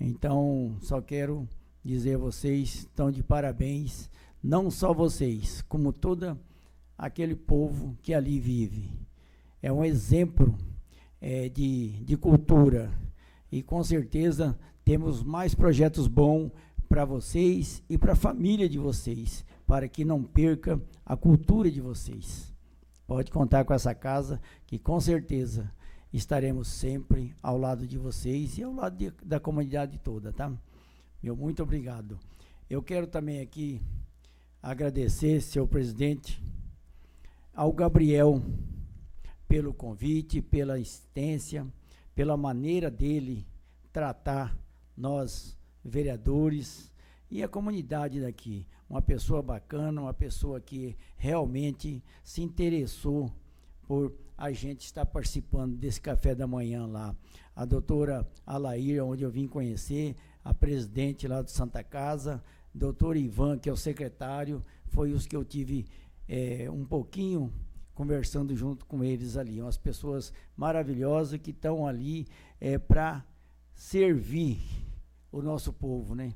[0.00, 1.46] Então, só quero
[1.84, 4.08] dizer vocês estão de parabéns,
[4.42, 6.38] não só vocês, como todo
[6.96, 8.90] aquele povo que ali vive.
[9.60, 10.56] É um exemplo
[11.20, 12.90] é, de, de cultura
[13.52, 16.50] e com certeza temos mais projetos bons
[16.90, 21.80] para vocês e para a família de vocês, para que não perca a cultura de
[21.80, 22.52] vocês.
[23.06, 25.72] Pode contar com essa casa, que com certeza
[26.12, 30.52] estaremos sempre ao lado de vocês e ao lado de, da comunidade toda, tá?
[31.22, 32.18] Meu muito obrigado.
[32.68, 33.80] Eu quero também aqui
[34.60, 36.42] agradecer, seu presidente,
[37.54, 38.42] ao Gabriel
[39.46, 41.64] pelo convite, pela assistência,
[42.16, 43.46] pela maneira dele
[43.92, 44.58] tratar
[44.96, 46.90] nós, vereadores,
[47.30, 48.66] e a comunidade daqui.
[48.88, 53.32] Uma pessoa bacana, uma pessoa que realmente se interessou
[53.86, 57.14] por a gente estar participando desse café da manhã lá.
[57.54, 62.42] A doutora Alair, onde eu vim conhecer, a presidente lá do Santa Casa,
[62.74, 65.86] doutor Ivan, que é o secretário, foi os que eu tive
[66.26, 67.52] é, um pouquinho
[67.94, 69.60] conversando junto com eles ali.
[69.60, 72.26] Umas pessoas maravilhosas que estão ali
[72.60, 73.24] é, para
[73.74, 74.89] servir
[75.30, 76.34] o nosso povo, né?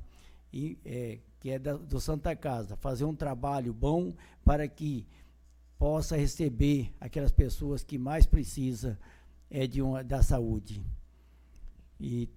[0.51, 5.05] E, é, que é da, do Santa Casa, fazer um trabalho bom para que
[5.77, 8.97] possa receber aquelas pessoas que mais precisa
[9.49, 10.83] é de uma, da saúde.
[11.99, 12.29] E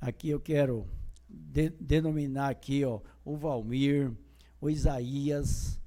[0.00, 0.86] aqui eu quero
[1.28, 4.12] de, denominar aqui ó, o Valmir,
[4.60, 5.80] o Isaías,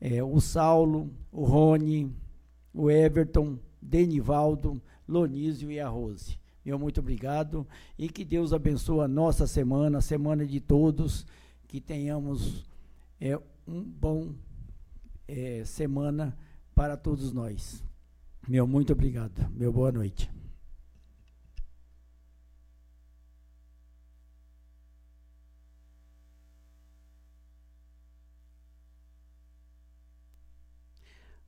[0.00, 2.14] é, o Saulo, o Rony,
[2.72, 6.38] o Everton, Denivaldo, Lonísio e a Rose.
[6.64, 7.66] Meu muito obrigado
[7.98, 11.26] e que Deus abençoe a nossa semana, a semana de todos,
[11.68, 12.64] que tenhamos
[13.20, 13.36] é,
[13.68, 14.34] um bom
[15.28, 16.36] é, semana
[16.74, 17.84] para todos nós.
[18.48, 19.46] Meu muito obrigado.
[19.50, 20.30] Meu boa noite.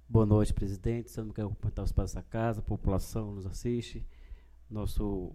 [0.06, 1.10] Boa noite, presidente.
[1.10, 4.04] Você não quer cumprimentar os pais da casa, a população nos assiste
[4.70, 5.32] nosso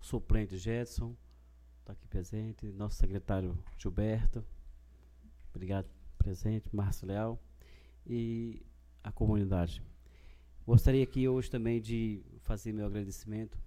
[0.00, 1.16] suplente Jetson,
[1.80, 4.44] está aqui presente, nosso secretário Gilberto,
[5.54, 5.88] obrigado
[6.18, 7.42] presente, Márcio Leal,
[8.06, 8.62] e
[9.02, 9.82] a comunidade.
[10.66, 13.58] Gostaria aqui hoje também de fazer meu agradecimento,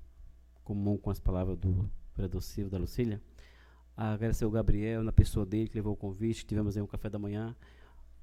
[0.63, 3.21] comum com as palavras do vereador Silvio da Lucília,
[3.95, 7.19] agradecer ao Gabriel, na pessoa dele, que levou o convite, tivemos aí um café da
[7.19, 7.55] manhã,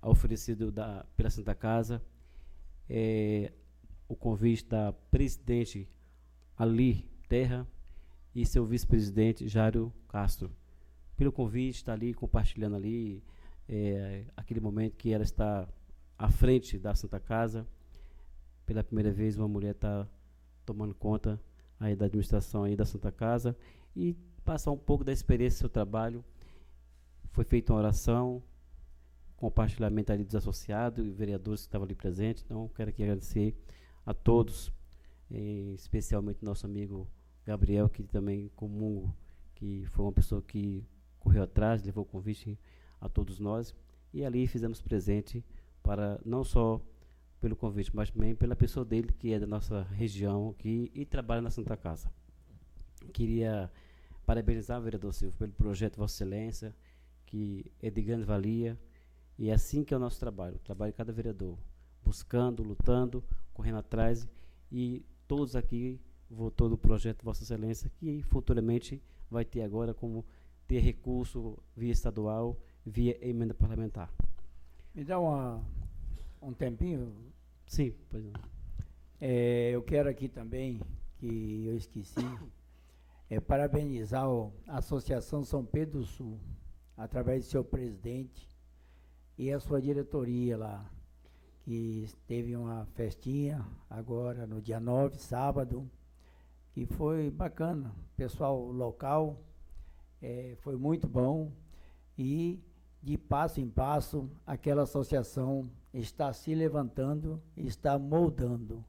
[0.01, 2.03] oferecido da, pela Santa Casa,
[2.89, 3.53] é,
[4.09, 5.89] o convite da presidente
[6.57, 7.67] Ali Terra
[8.35, 10.51] e seu vice-presidente Jário Castro.
[11.17, 13.23] Pelo convite, está ali compartilhando ali
[13.69, 15.69] é, aquele momento que ela está
[16.19, 17.67] à frente da Santa Casa.
[18.65, 20.07] Pela primeira vez, uma mulher está
[20.65, 21.41] tomando conta
[21.79, 23.57] aí da administração aí da Santa Casa
[23.95, 26.25] e passar um pouco da experiência do seu trabalho.
[27.31, 28.43] Foi feita uma oração,
[29.37, 32.45] compartilhamento ali dos associados e vereadores que estavam ali presentes.
[32.45, 33.57] Então, quero aqui agradecer
[34.05, 34.73] a todos,
[35.33, 37.09] eh, especialmente nosso amigo
[37.45, 39.15] Gabriel, que também comungo,
[39.55, 40.87] que foi uma pessoa que
[41.19, 42.59] correu atrás, levou o convite
[43.01, 43.75] a todos nós.
[44.13, 45.45] E ali fizemos presente
[45.83, 46.81] para não só
[47.41, 51.41] pelo convite, mas também pela pessoa dele, que é da nossa região aqui e trabalha
[51.41, 52.11] na Santa Casa.
[53.13, 53.71] Queria
[54.25, 56.77] parabenizar o vereador Silvio pelo projeto Vossa Excelência,
[57.27, 58.79] que é de grande valia,
[59.37, 61.59] e é assim que é o nosso trabalho, o trabalho de cada vereador,
[62.05, 64.29] buscando, lutando, correndo atrás,
[64.71, 70.27] e todos aqui votou do projeto Vossa Excelência, que futuramente vai ter agora como
[70.69, 72.55] ter recurso via estadual,
[72.85, 74.13] via emenda parlamentar.
[74.95, 75.65] Me dá uma,
[76.43, 77.15] um tempinho?
[77.65, 78.35] Sim, pois não.
[79.19, 80.79] É, eu quero aqui também,
[81.17, 82.21] que eu esqueci,
[83.31, 84.27] é, parabenizar
[84.69, 86.39] a Associação São Pedro do Sul,
[86.95, 88.47] através do seu presidente
[89.39, 90.93] e a sua diretoria lá,
[91.63, 95.89] que teve uma festinha agora no dia 9, sábado,
[96.73, 97.95] que foi bacana.
[98.17, 99.41] Pessoal local
[100.21, 101.53] é, foi muito bom
[102.19, 102.61] e
[103.03, 108.85] de passo em passo aquela associação está se levantando, está moldando.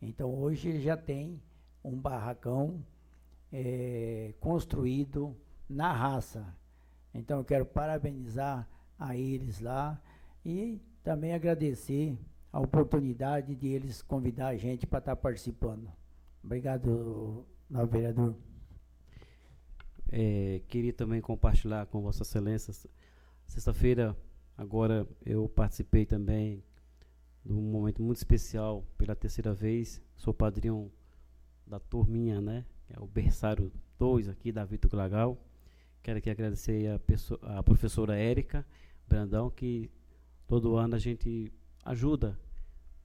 [0.00, 1.40] Então hoje já tem
[1.82, 2.84] um barracão
[3.52, 5.36] é, construído
[5.68, 6.46] na raça.
[7.14, 8.68] Então eu quero parabenizar
[8.98, 10.00] a eles lá
[10.44, 12.18] e também agradecer
[12.52, 15.88] a oportunidade de eles convidar a gente para estar participando.
[16.42, 18.34] Obrigado, novo vereador.
[20.10, 22.74] É, queria também compartilhar com Vossa Excelência.
[23.44, 24.16] Sexta-feira,
[24.58, 26.64] agora, eu participei também
[27.44, 30.02] de um momento muito especial pela terceira vez.
[30.16, 30.90] Sou padrinho
[31.64, 32.64] da turminha, né?
[32.90, 35.40] É o berçário 2 aqui da Vitor Glagal.
[36.02, 38.66] Quero aqui agradecer a, pessoa, a professora Érica
[39.06, 39.88] Brandão, que
[40.46, 41.52] todo ano a gente
[41.84, 42.38] ajuda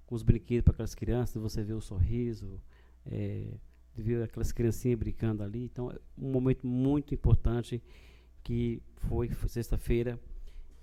[0.06, 1.42] com os brinquedos para aquelas crianças.
[1.42, 2.62] Você vê o sorriso,
[3.06, 3.48] é,
[3.96, 5.64] ver aquelas criancinhas brincando ali.
[5.64, 7.82] Então, é um momento muito importante
[8.44, 10.20] que foi, foi sexta-feira,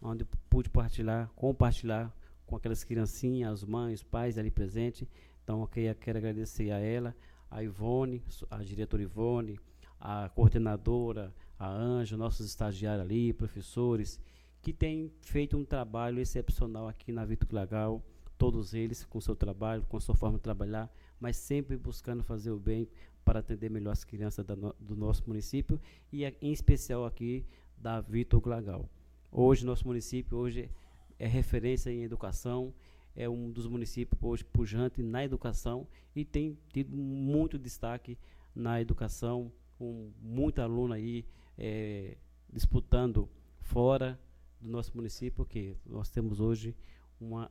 [0.00, 2.14] onde eu pude partilhar, compartilhar
[2.46, 5.06] com aquelas criancinhas, as mães, os pais ali presentes.
[5.44, 7.14] Então, eu quero agradecer a ela,
[7.50, 9.58] a Ivone, a diretora Ivone,
[10.00, 14.20] a coordenadora, a Anja, nossos estagiários ali, professores,
[14.62, 18.02] que têm feito um trabalho excepcional aqui na Vitor Lagal,
[18.36, 22.58] todos eles com seu trabalho, com sua forma de trabalhar, mas sempre buscando fazer o
[22.58, 22.88] bem
[23.24, 25.80] para atender melhor as crianças no, do nosso município
[26.12, 27.44] e em especial aqui
[27.76, 28.88] da Vitor Glagal.
[29.30, 30.70] Hoje nosso município hoje
[31.18, 32.72] é referência em educação,
[33.14, 38.16] é um dos municípios hoje pujante na educação e tem tido muito destaque
[38.54, 41.24] na educação, com muita aluna aí
[41.56, 42.16] é,
[42.52, 43.28] disputando
[43.60, 44.18] fora
[44.60, 46.76] do nosso município, porque nós temos hoje
[47.20, 47.50] uma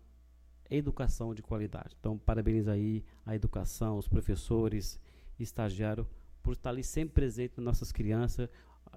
[0.70, 1.96] educação de qualidade.
[2.00, 5.00] Então, parabéns aí a educação, os professores,
[5.40, 6.08] estagiários,
[6.42, 8.50] por estar ali sempre presente nas nossas crianças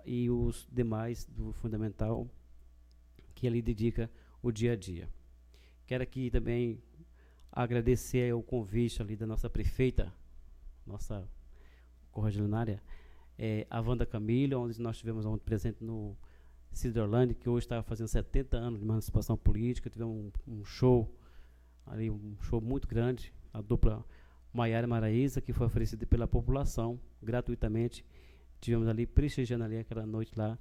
[0.05, 2.29] e os demais do fundamental
[3.35, 4.11] que ali dedica
[4.43, 5.09] o dia a dia.
[5.87, 6.83] Quero aqui também
[7.51, 10.13] agradecer o convite ali da nossa prefeita,
[10.87, 11.29] nossa
[12.13, 12.83] correligionária,
[13.39, 16.17] é, a Wanda Camilo, onde nós tivemos ontem presente no
[16.73, 21.13] Cidrolândia, que hoje está fazendo 70 anos de emancipação política, tivemos um, um show
[21.91, 24.05] ali um show muito grande, a dupla
[24.53, 28.05] Maiara Maraíza, que foi oferecida pela população gratuitamente.
[28.61, 30.59] Tivemos ali prestigiando ali aquela noite lá,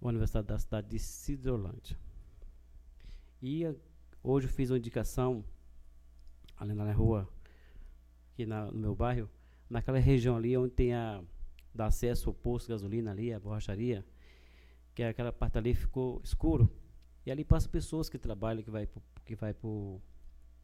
[0.00, 1.96] a Universidade da cidade de Cidrolândia.
[3.40, 3.74] E a,
[4.22, 5.44] hoje eu fiz uma indicação
[6.56, 7.28] ali na rua,
[8.32, 9.28] aqui na, no meu bairro,
[9.68, 11.22] naquela região ali onde tem a
[11.74, 14.04] dá acesso ao posto de gasolina ali, a borracharia,
[14.94, 16.70] que é aquela parte ali ficou escuro.
[17.24, 20.00] E ali passam pessoas que trabalham, que vai pro, que vai para o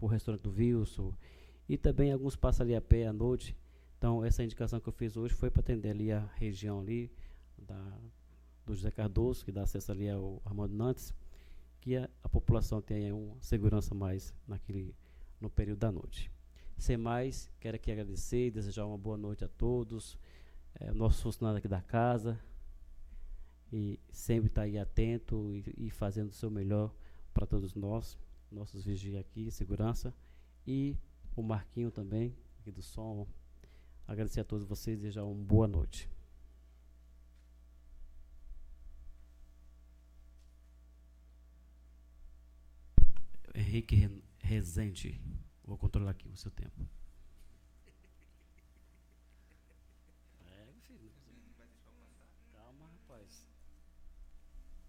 [0.08, 1.14] restaurante do Wilson.
[1.68, 3.56] E também alguns passam ali a pé à noite.
[3.96, 7.12] Então, essa indicação que eu fiz hoje foi para atender ali a região ali
[7.56, 7.98] da,
[8.64, 11.12] do José Cardoso, que dá acesso ali ao Armando Nantes,
[11.80, 14.94] que a, a população tenha uma segurança mais naquele,
[15.40, 16.30] no período da noite.
[16.76, 20.16] Sem mais, quero aqui agradecer e desejar uma boa noite a todos,
[20.74, 22.38] é, nossos funcionários aqui da casa,
[23.72, 26.94] e sempre estar tá aí atento e, e fazendo o seu melhor
[27.32, 28.18] para todos nós
[28.50, 30.14] nossos vigias aqui, segurança.
[30.66, 30.96] E
[31.36, 33.26] o Marquinho também, aqui do som.
[34.06, 36.10] Agradecer a todos vocês e desejar uma boa noite.
[43.54, 45.20] Henrique Rezende.
[45.64, 46.88] Vou controlar aqui o seu tempo.
[50.40, 51.10] É, filho.
[52.52, 53.46] Calma, rapaz.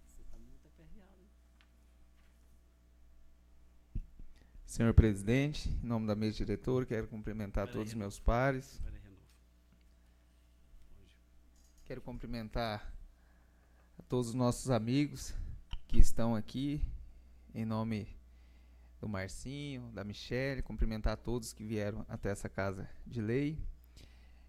[0.05, 1.27] Você está muito aperreado.
[4.69, 8.79] Senhor presidente, em nome da mesa diretora, quero cumprimentar Pera todos os meus pares.
[11.85, 12.93] Quero cumprimentar
[13.97, 15.33] a todos os nossos amigos
[15.87, 16.85] que estão aqui,
[17.51, 18.15] em nome
[19.01, 23.57] do Marcinho, da Michele, cumprimentar a todos que vieram até essa casa de lei.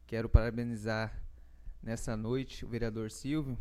[0.06, 1.18] Quero parabenizar
[1.82, 3.56] nessa noite o vereador Silvio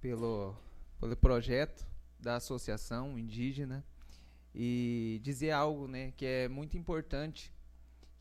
[0.00, 0.56] pelo,
[0.98, 1.86] pelo projeto
[2.18, 3.84] da Associação Indígena
[4.54, 7.52] e dizer algo né, que é muito importante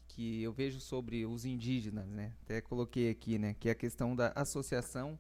[0.08, 2.34] que eu vejo sobre os indígenas, né?
[2.44, 5.18] Até coloquei aqui, né, que é a questão da associação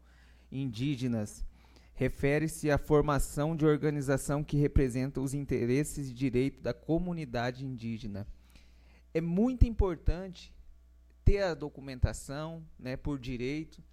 [0.51, 1.45] indígenas
[1.93, 8.25] refere-se à formação de organização que representa os interesses e direitos da comunidade indígena.
[9.13, 10.53] É muito importante
[11.23, 13.83] ter a documentação, né, por direito,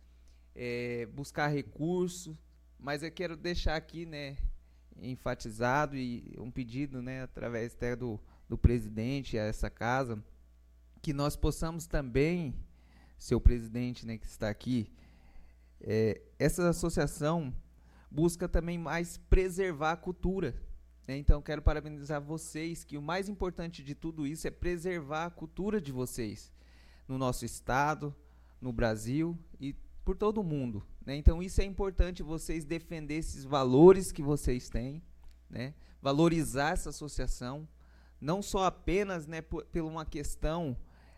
[0.55, 2.35] é, buscar recursos,
[2.79, 4.37] mas eu quero deixar aqui, né,
[5.03, 10.23] enfatizado e um pedido, né, através até do, do presidente a essa casa,
[11.01, 12.55] que nós possamos também,
[13.17, 14.91] seu presidente, né, que está aqui,
[15.81, 17.55] é, essa associação
[18.11, 20.55] busca também mais preservar a cultura.
[21.07, 21.17] Né?
[21.17, 25.81] Então, quero parabenizar vocês, que o mais importante de tudo isso é preservar a cultura
[25.81, 26.53] de vocês
[27.07, 28.15] no nosso estado,
[28.61, 29.75] no Brasil e
[30.09, 30.83] por todo mundo.
[31.05, 31.17] Né?
[31.17, 35.03] Então, isso é importante vocês defender esses valores que vocês têm,
[35.51, 35.75] né?
[36.01, 37.69] valorizar essa associação,
[38.19, 40.75] não só apenas né, por, por uma questão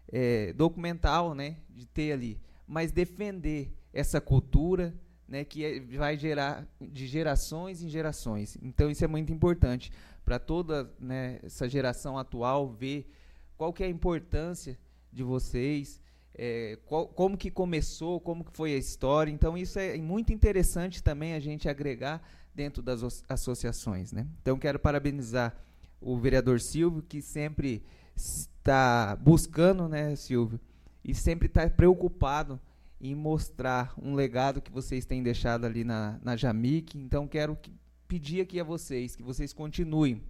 [0.09, 4.93] é, documental né, de ter ali, mas defender essa cultura,
[5.29, 8.59] né, que é, vai gerar de gerações em gerações.
[8.61, 9.93] Então isso é muito importante
[10.25, 13.09] para toda né, essa geração atual ver
[13.57, 14.77] qual que é a importância
[15.13, 16.01] de vocês,
[16.35, 19.31] é, qual, como que começou, como que foi a história.
[19.31, 22.23] Então isso é muito interessante também a gente agregar
[22.55, 24.13] dentro das associações.
[24.13, 24.27] Né?
[24.43, 25.57] Então quero parabenizar
[26.01, 27.83] o vereador Silvio que sempre
[28.17, 30.61] está buscando, né, Silvio,
[31.05, 32.61] e sempre está preocupado
[33.01, 36.99] em mostrar um legado que vocês têm deixado ali na, na Jamic.
[36.99, 37.73] Então, quero que,
[38.07, 40.23] pedir aqui a vocês que vocês continuem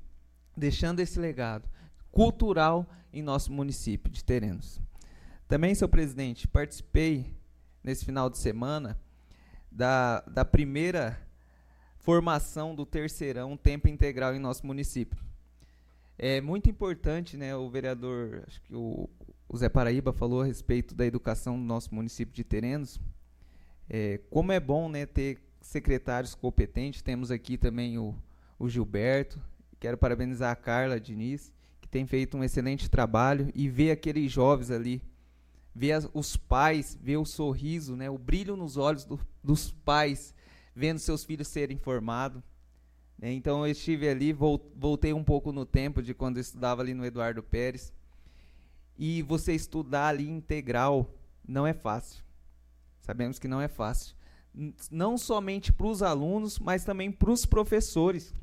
[0.57, 1.69] deixando esse legado
[2.13, 4.81] cultural em nosso município de Terenos.
[5.51, 7.27] Também, seu presidente, participei
[7.83, 8.97] nesse final de semana
[9.69, 11.21] da, da primeira
[11.99, 15.19] formação do terceirão tempo integral em nosso município.
[16.17, 19.11] É muito importante, né, o vereador, acho que o,
[19.49, 23.01] o Zé Paraíba falou a respeito da educação do nosso município de Terenos.
[23.89, 28.15] É, como é bom né, ter secretários competentes, temos aqui também o,
[28.57, 29.43] o Gilberto,
[29.81, 34.71] quero parabenizar a Carla Diniz, que tem feito um excelente trabalho, e ver aqueles jovens
[34.71, 35.03] ali,
[35.75, 40.35] ver as, os pais, ver o sorriso, né, o brilho nos olhos do, dos pais,
[40.75, 42.43] vendo seus filhos serem formados.
[43.19, 46.95] Né, então eu estive ali, voltei um pouco no tempo de quando eu estudava ali
[46.95, 47.93] no Eduardo Pérez,
[48.99, 51.15] e você estudar ali integral
[51.47, 52.23] não é fácil.
[53.01, 54.15] Sabemos que não é fácil.
[54.91, 58.35] Não somente para os alunos, mas também para os professores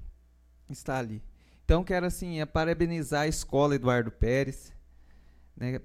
[0.69, 1.21] está ali.
[1.63, 4.73] Então quero assim é parabenizar a escola Eduardo Pérez,
[5.57, 5.79] né,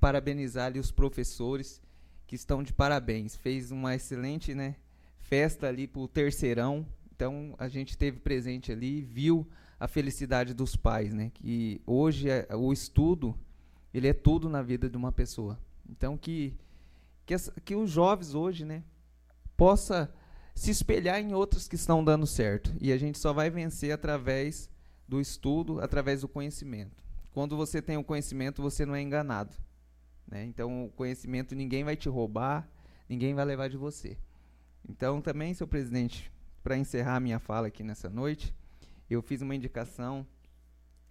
[0.00, 1.80] parabenizar os professores
[2.26, 3.36] que estão de parabéns.
[3.36, 4.76] Fez uma excelente né,
[5.18, 6.86] festa ali para o terceirão.
[7.14, 9.46] Então a gente teve presente ali, viu
[9.78, 11.30] a felicidade dos pais, né?
[11.34, 13.38] Que hoje é, o estudo
[13.92, 15.58] ele é tudo na vida de uma pessoa.
[15.88, 16.56] Então que
[17.26, 17.34] que,
[17.64, 18.82] que os jovens hoje, né,
[19.56, 20.12] possa
[20.54, 22.72] se espelhar em outros que estão dando certo.
[22.80, 24.70] E a gente só vai vencer através
[25.08, 27.03] do estudo, através do conhecimento.
[27.34, 29.52] Quando você tem o conhecimento, você não é enganado.
[30.24, 30.44] Né?
[30.44, 32.66] Então, o conhecimento ninguém vai te roubar,
[33.08, 34.16] ninguém vai levar de você.
[34.88, 36.32] Então, também, seu presidente,
[36.62, 38.54] para encerrar minha fala aqui nessa noite,
[39.10, 40.24] eu fiz uma indicação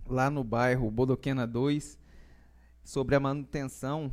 [0.07, 1.99] lá no bairro Bodoquena 2,
[2.85, 4.09] sobre a manutenção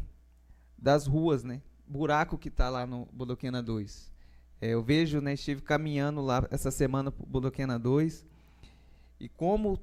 [0.76, 1.62] das ruas, né?
[1.86, 4.12] Buraco que está lá no Bodoquena 2.
[4.60, 8.26] É, eu vejo, né, estive caminhando lá essa semana para Bodoquena 2
[9.20, 9.78] e como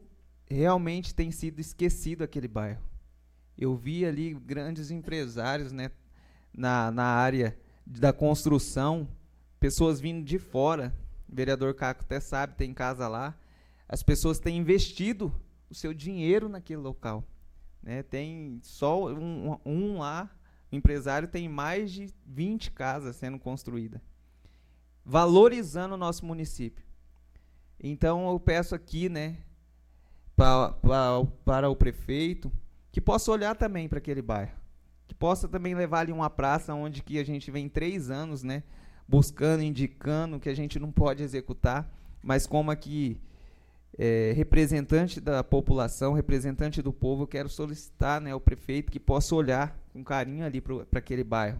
[0.49, 2.81] realmente tem sido esquecido aquele bairro.
[3.57, 5.91] Eu vi ali grandes empresários, né,
[6.53, 9.07] na, na área da construção,
[9.59, 10.93] pessoas vindo de fora.
[11.27, 13.37] O vereador Caco até sabe, tem casa lá.
[13.87, 15.33] As pessoas têm investido
[15.69, 17.23] o seu dinheiro naquele local.
[17.81, 18.03] Né?
[18.03, 20.29] Tem só um, um lá,
[20.71, 24.01] o empresário tem mais de 20 casas sendo construídas,
[25.03, 26.85] valorizando o nosso município.
[27.79, 29.37] Então eu peço aqui, né,
[30.37, 32.51] pra, pra, para o prefeito,
[32.91, 34.53] que possa olhar também para aquele bairro,
[35.07, 38.63] que possa também levar ali uma praça onde que a gente vem três anos, né,
[39.07, 43.19] buscando, indicando que a gente não pode executar, mas como aqui
[43.97, 49.33] é, representante da população, representante do povo, eu quero solicitar né, ao prefeito que possa
[49.33, 51.59] olhar com carinho ali para aquele bairro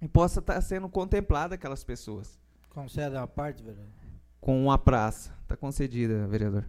[0.00, 2.38] e possa estar tá sendo contemplada aquelas pessoas.
[2.70, 3.90] Concede uma parte, vereador?
[4.40, 5.34] Com uma praça.
[5.42, 6.64] Está concedida, vereador.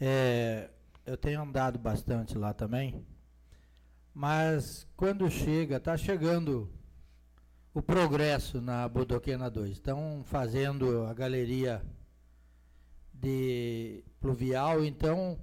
[0.00, 0.70] É,
[1.04, 3.04] eu tenho andado bastante lá também,
[4.14, 6.70] mas quando chega, está chegando
[7.74, 9.70] o progresso na Bodoquena 2.
[9.70, 11.82] Estão fazendo a galeria
[13.12, 15.38] de pluvial, então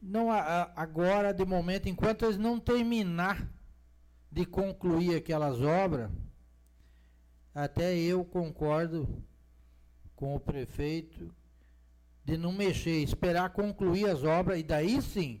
[0.00, 3.50] não agora de momento, enquanto eles não terminar
[4.30, 6.10] de concluir aquelas obras,
[7.54, 9.22] até eu concordo
[10.14, 11.34] com o prefeito
[12.24, 15.40] de não mexer, esperar concluir as obras e daí sim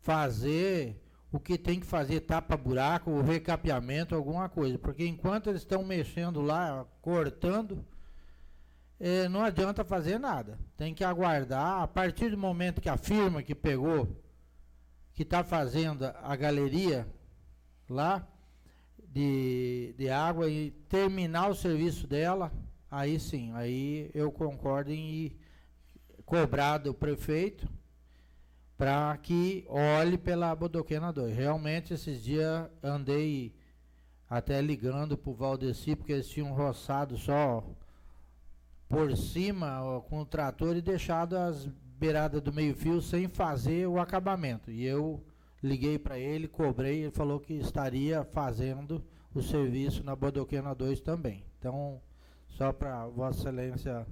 [0.00, 1.00] fazer
[1.30, 4.78] o que tem que fazer, tapa-buraco, o recapeamento, alguma coisa.
[4.78, 7.82] Porque enquanto eles estão mexendo lá, cortando,
[9.00, 10.58] eh, não adianta fazer nada.
[10.76, 11.82] Tem que aguardar.
[11.82, 14.22] A partir do momento que a firma que pegou,
[15.14, 17.06] que está fazendo a galeria
[17.88, 18.26] lá
[19.08, 22.52] de, de água e terminar o serviço dela,
[22.90, 25.41] aí sim, aí eu concordo em ir
[26.32, 27.68] cobrar do prefeito
[28.78, 31.36] para que olhe pela Bodoquena 2.
[31.36, 33.54] Realmente, esses dias andei
[34.30, 37.62] até ligando para o Valdeci, porque eles tinham roçado só
[38.88, 44.70] por cima com o trator e deixado as beiradas do meio-fio sem fazer o acabamento.
[44.70, 45.22] E eu
[45.62, 49.04] liguei para ele, cobrei, ele falou que estaria fazendo
[49.34, 51.44] o serviço na Bodoquena 2 também.
[51.58, 52.00] Então,
[52.48, 54.06] só para Vossa Excelência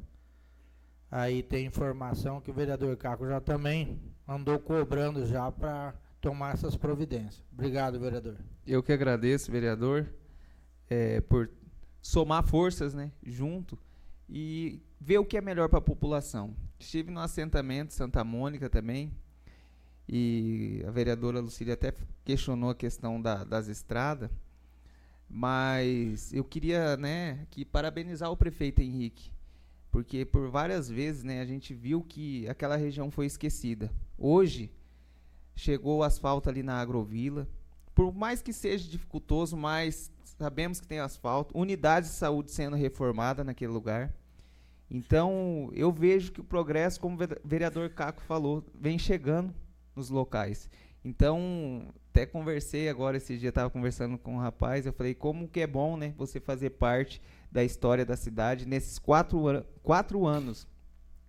[1.10, 6.76] aí tem informação que o vereador Caco já também andou cobrando já para tomar essas
[6.76, 7.42] providências.
[7.52, 8.36] Obrigado, vereador.
[8.66, 10.06] Eu que agradeço, vereador,
[10.88, 11.50] é, por
[12.00, 13.78] somar forças, né, junto
[14.28, 16.54] e ver o que é melhor para a população.
[16.78, 19.12] Estive no assentamento Santa Mônica também
[20.08, 21.92] e a vereadora Lucília até
[22.24, 24.30] questionou a questão da, das estradas,
[25.28, 29.30] mas eu queria, né, que parabenizar o prefeito Henrique
[29.90, 33.90] porque por várias vezes né, a gente viu que aquela região foi esquecida.
[34.16, 34.70] Hoje
[35.54, 37.48] chegou o asfalto ali na Agrovila.
[37.94, 41.56] Por mais que seja dificultoso, mas sabemos que tem asfalto.
[41.58, 44.14] Unidades de saúde sendo reformada naquele lugar.
[44.90, 49.54] Então, eu vejo que o progresso, como o vereador Caco falou, vem chegando
[49.94, 50.68] nos locais.
[51.04, 55.60] Então, até conversei agora, esse dia estava conversando com um rapaz, eu falei, como que
[55.60, 58.66] é bom, né, você fazer parte da história da cidade.
[58.66, 60.66] Nesses quatro, quatro anos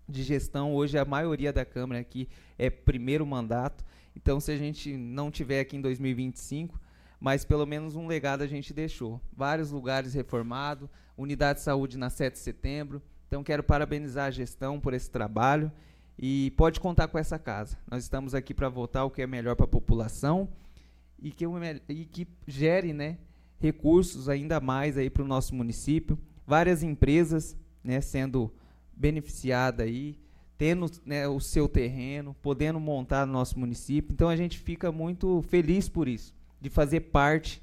[0.08, 3.84] de gestão, hoje a maioria da Câmara aqui é primeiro mandato.
[4.16, 6.80] Então, se a gente não tiver aqui em 2025,
[7.20, 9.22] mas pelo menos um legado a gente deixou.
[9.32, 13.02] Vários lugares reformados, unidade de saúde na 7 de setembro.
[13.28, 15.72] Então, quero parabenizar a gestão por esse trabalho
[16.18, 17.78] e pode contar com essa casa.
[17.90, 20.50] Nós estamos aqui para votar o que é melhor para a população
[21.18, 21.46] e que,
[21.88, 23.18] e que gere né,
[23.62, 28.52] recursos ainda mais aí para o nosso município, várias empresas né, sendo
[28.92, 30.18] beneficiadas aí,
[30.58, 34.14] tendo né, o seu terreno, podendo montar no nosso município.
[34.14, 37.62] Então a gente fica muito feliz por isso, de fazer parte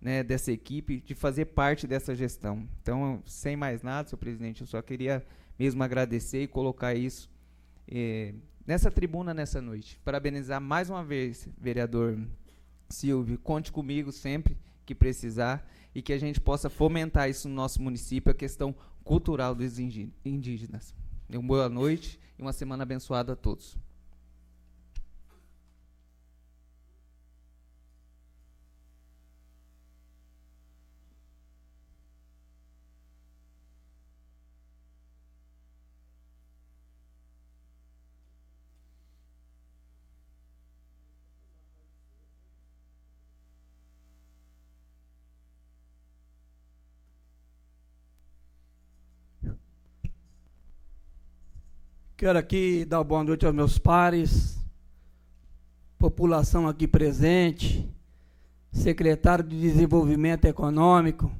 [0.00, 2.68] né, dessa equipe, de fazer parte dessa gestão.
[2.82, 5.24] Então, sem mais nada, senhor presidente, eu só queria
[5.58, 7.28] mesmo agradecer e colocar isso
[7.90, 8.34] eh,
[8.66, 9.98] nessa tribuna nessa noite.
[10.04, 12.18] Parabenizar mais uma vez, vereador
[12.88, 13.38] Silvio.
[13.38, 14.56] Conte comigo sempre
[14.88, 18.74] que precisar e que a gente possa fomentar isso no nosso município, a questão
[19.04, 20.94] cultural dos indígenas.
[21.28, 23.76] Uma boa noite e uma semana abençoada a todos.
[52.18, 54.58] Quero aqui dar boa noite aos meus pares,
[55.96, 57.88] população aqui presente,
[58.72, 61.30] secretário de Desenvolvimento Econômico,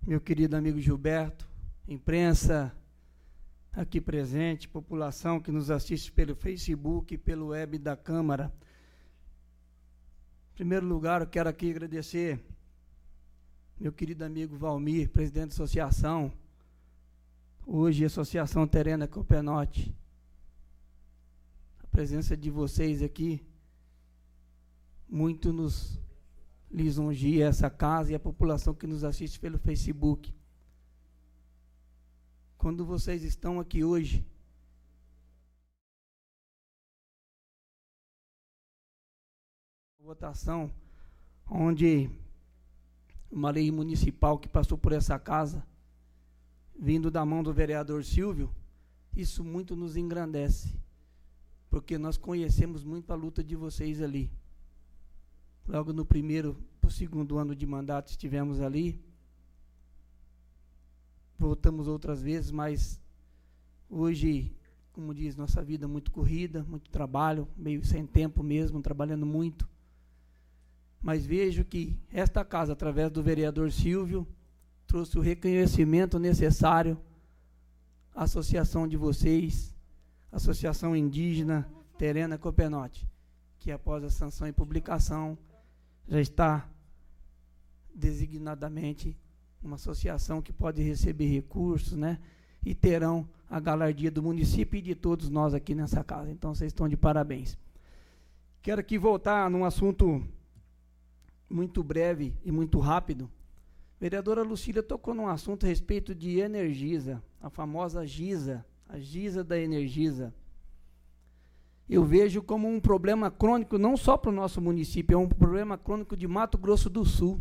[0.00, 1.46] meu querido amigo Gilberto,
[1.86, 2.74] imprensa
[3.70, 8.50] aqui presente, população que nos assiste pelo Facebook e pelo web da Câmara.
[10.54, 12.42] primeiro lugar, eu quero aqui agradecer
[13.78, 16.32] meu querido amigo Valmir, presidente da associação,
[17.70, 19.94] hoje Associação Terena Copenote.
[21.84, 23.46] A presença de vocês aqui
[25.06, 26.00] muito nos
[26.70, 30.34] lisonjia essa casa e a população que nos assiste pelo Facebook.
[32.56, 34.26] Quando vocês estão aqui hoje,
[40.00, 40.72] votação
[41.50, 42.10] onde
[43.30, 45.62] uma lei municipal que passou por essa casa,
[46.78, 48.54] vindo da mão do vereador Silvio,
[49.16, 50.72] isso muito nos engrandece,
[51.68, 54.30] porque nós conhecemos muito a luta de vocês ali.
[55.66, 58.98] Logo no primeiro para o segundo ano de mandato estivemos ali.
[61.36, 63.00] Voltamos outras vezes, mas
[63.90, 64.56] hoje,
[64.92, 69.68] como diz, nossa vida é muito corrida, muito trabalho, meio sem tempo mesmo, trabalhando muito.
[71.02, 74.26] Mas vejo que esta casa, através do vereador Silvio,
[74.88, 76.98] trouxe o reconhecimento necessário
[78.14, 79.76] à associação de vocês,
[80.32, 81.68] Associação Indígena
[81.98, 83.06] Terena Copenote,
[83.58, 85.36] que após a sanção e publicação
[86.08, 86.68] já está
[87.94, 89.14] designadamente
[89.62, 92.18] uma associação que pode receber recursos, né?
[92.64, 96.30] E terão a galardia do município e de todos nós aqui nessa casa.
[96.30, 97.58] Então vocês estão de parabéns.
[98.62, 100.26] Quero aqui voltar num assunto
[101.48, 103.30] muito breve e muito rápido.
[104.00, 109.58] Vereadora Lucília tocou num assunto a respeito de Energisa, a famosa GISA, a GISA da
[109.58, 110.32] Energisa
[111.88, 115.78] eu vejo como um problema crônico não só para o nosso município, é um problema
[115.78, 117.40] crônico de Mato Grosso do Sul.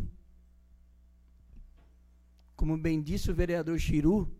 [2.55, 4.31] Como bem disse o vereador Chiru,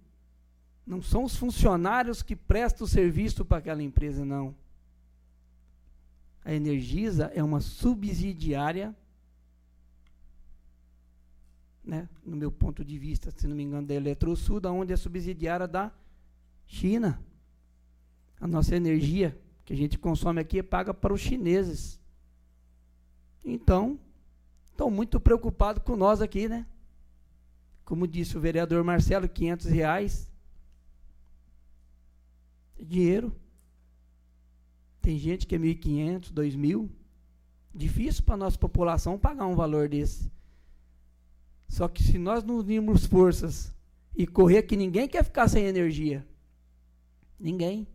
[0.86, 4.56] não são os funcionários que prestam o serviço para aquela empresa, não.
[6.44, 8.96] A Energisa é uma subsidiária,
[11.88, 15.66] né, no meu ponto de vista, se não me engano, da Eletrosul, onde é subsidiária
[15.66, 15.90] da
[16.66, 17.24] China.
[18.42, 22.00] A nossa energia que a gente consome aqui é paga para os chineses.
[23.44, 23.98] Então,
[24.66, 26.68] estão muito preocupados com nós aqui, né?
[27.86, 30.30] Como disse o vereador Marcelo, 500 reais.
[32.78, 33.34] Dinheiro.
[35.02, 36.90] Tem gente que é 1.500, 2.000.
[37.74, 40.30] Difícil para a nossa população pagar um valor desse.
[41.68, 43.74] Só que se nós não unirmos forças
[44.16, 46.26] e correr que ninguém quer ficar sem energia.
[47.40, 47.88] Ninguém.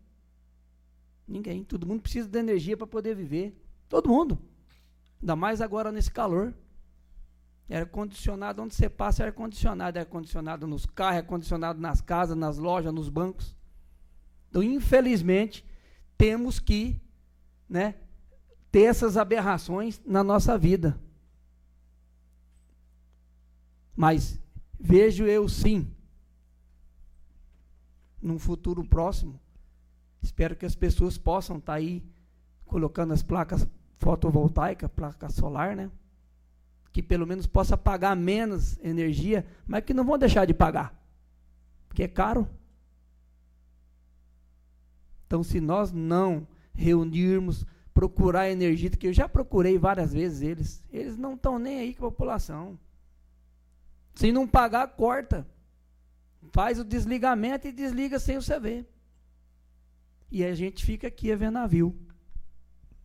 [1.27, 1.65] Ninguém.
[1.65, 3.61] Todo mundo precisa de energia para poder viver.
[3.89, 4.39] Todo mundo.
[5.21, 6.55] Ainda mais agora nesse calor.
[7.71, 9.97] Ar-condicionado, onde você passa, é ar-condicionado.
[9.97, 13.57] É ar-condicionado nos carros, ar-condicionado nas casas, nas lojas, nos bancos.
[14.51, 15.65] Então, infelizmente,
[16.19, 17.01] temos que
[17.67, 17.95] né,
[18.71, 21.01] ter essas aberrações na nossa vida.
[23.95, 24.39] Mas
[24.79, 25.91] vejo eu sim,
[28.21, 29.41] num futuro próximo,
[30.23, 32.03] Espero que as pessoas possam estar tá aí
[32.65, 33.67] colocando as placas
[33.99, 35.91] fotovoltaicas, placa solar, né?
[36.93, 40.95] Que pelo menos possa pagar menos energia, mas que não vão deixar de pagar.
[41.89, 42.49] Porque é caro.
[45.27, 51.17] Então, se nós não reunirmos, procurar energia, que eu já procurei várias vezes eles, eles
[51.17, 52.79] não estão nem aí com a população.
[54.15, 55.47] Se não pagar, corta.
[56.51, 58.93] Faz o desligamento e desliga sem você ver
[60.33, 61.95] e a gente fica aqui a ver navio.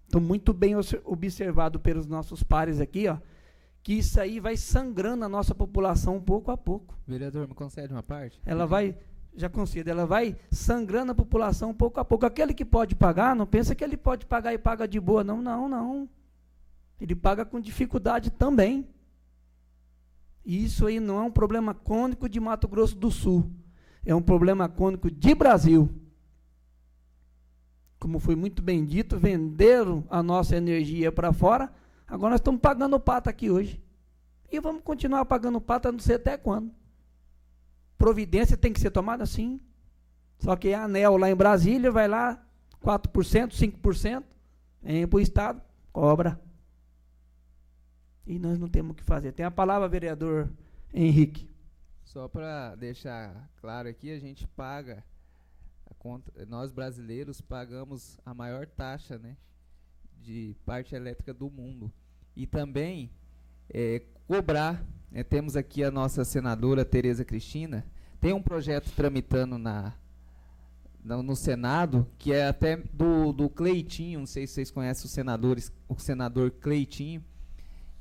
[0.08, 3.18] Então, muito bem observado pelos nossos pares aqui, ó,
[3.84, 6.98] que isso aí vai sangrando a nossa população pouco a pouco.
[7.06, 8.42] Vereador, me concede uma parte?
[8.46, 8.98] Ela vai,
[9.36, 12.26] já concedo, ela vai sangrando a população pouco a pouco.
[12.26, 15.22] Aquele que pode pagar, não pensa que ele pode pagar e paga de boa.
[15.22, 16.10] Não, não, não.
[17.00, 18.88] Ele paga com dificuldade também.
[20.48, 23.52] E isso aí não é um problema crônico de Mato Grosso do Sul.
[24.04, 25.94] É um problema crônico de Brasil
[28.00, 31.72] como foi muito bem dito, venderam a nossa energia para fora.
[32.08, 33.82] Agora nós estamos pagando pato aqui hoje.
[34.52, 36.72] E vamos continuar pagando pato, não sei até quando.
[37.98, 39.60] Providência tem que ser tomada sim.
[40.40, 42.42] Só que a ANEL lá em Brasília vai lá,
[42.84, 44.24] 4%, 5%,
[44.82, 46.40] vem para o Estado, cobra.
[48.28, 49.32] E nós não temos o que fazer.
[49.32, 50.52] Tem a palavra, vereador
[50.94, 51.50] Henrique.
[52.04, 55.04] Só para deixar claro aqui, a gente paga
[55.98, 59.36] conta, nós brasileiros pagamos a maior taxa né,
[60.22, 61.92] de parte elétrica do mundo.
[62.36, 63.12] E também
[63.70, 67.86] é, cobrar, né, temos aqui a nossa senadora Tereza Cristina,
[68.20, 69.94] tem um projeto tramitando na,
[71.04, 75.12] no, no Senado, que é até do, do Cleitinho, não sei se vocês conhecem os
[75.12, 77.24] senadores, o senador Cleitinho,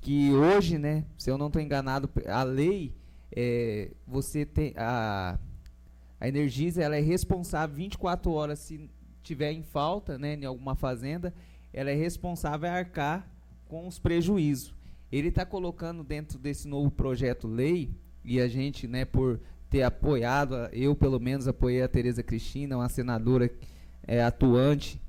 [0.07, 2.95] que hoje, né, se eu não estou enganado, a lei,
[3.35, 5.37] é, você tem a,
[6.21, 8.89] a Energisa, ela é responsável 24 horas se
[9.21, 11.35] tiver em falta, né, em alguma fazenda,
[11.73, 13.29] ela é responsável a arcar
[13.67, 14.73] com os prejuízos.
[15.11, 17.91] Ele está colocando dentro desse novo projeto lei
[18.25, 22.89] e a gente, né, por ter apoiado, eu pelo menos apoiei a Tereza Cristina, uma
[22.89, 23.51] senadora
[24.07, 25.03] é, atuante.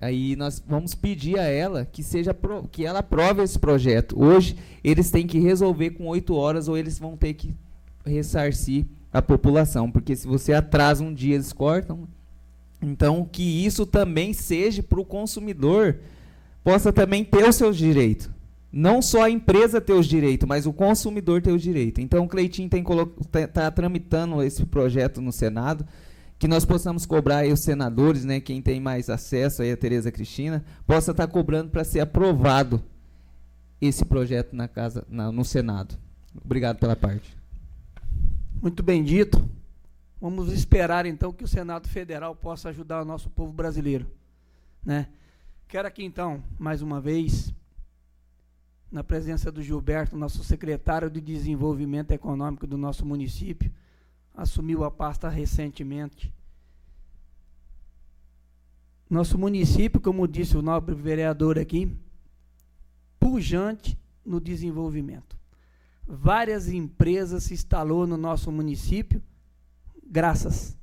[0.00, 4.20] Aí nós vamos pedir a ela que seja pro, que ela aprove esse projeto.
[4.20, 7.54] Hoje eles têm que resolver com oito horas ou eles vão ter que
[8.04, 12.08] ressarcir a população, porque se você atrasa um dia eles cortam.
[12.80, 15.98] Então que isso também seja para o consumidor
[16.64, 18.30] possa também ter os seus direitos.
[18.72, 22.02] Não só a empresa ter os direitos, mas o consumidor ter os direitos.
[22.02, 25.86] Então o Cleitinho está tá tramitando esse projeto no Senado
[26.42, 30.10] que nós possamos cobrar aí os senadores, né, quem tem mais acesso aí a Tereza
[30.10, 32.82] Cristina, possa estar tá cobrando para ser aprovado
[33.80, 35.96] esse projeto na casa, na, no Senado.
[36.44, 37.38] Obrigado pela parte.
[38.60, 39.48] Muito bem dito.
[40.20, 44.10] Vamos esperar então que o Senado Federal possa ajudar o nosso povo brasileiro,
[44.84, 45.06] né?
[45.68, 47.54] Quero aqui então, mais uma vez,
[48.90, 53.70] na presença do Gilberto, nosso secretário de Desenvolvimento Econômico do nosso município,
[54.34, 56.32] assumiu a pasta recentemente.
[59.08, 61.94] Nosso município, como disse o nobre vereador aqui,
[63.20, 65.36] pujante no desenvolvimento.
[66.06, 69.22] Várias empresas se instalou no nosso município
[70.04, 70.76] graças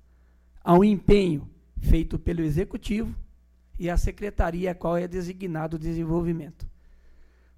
[0.64, 1.48] ao empenho
[1.82, 3.14] feito pelo executivo
[3.78, 6.68] e a secretaria a qual é designado o desenvolvimento.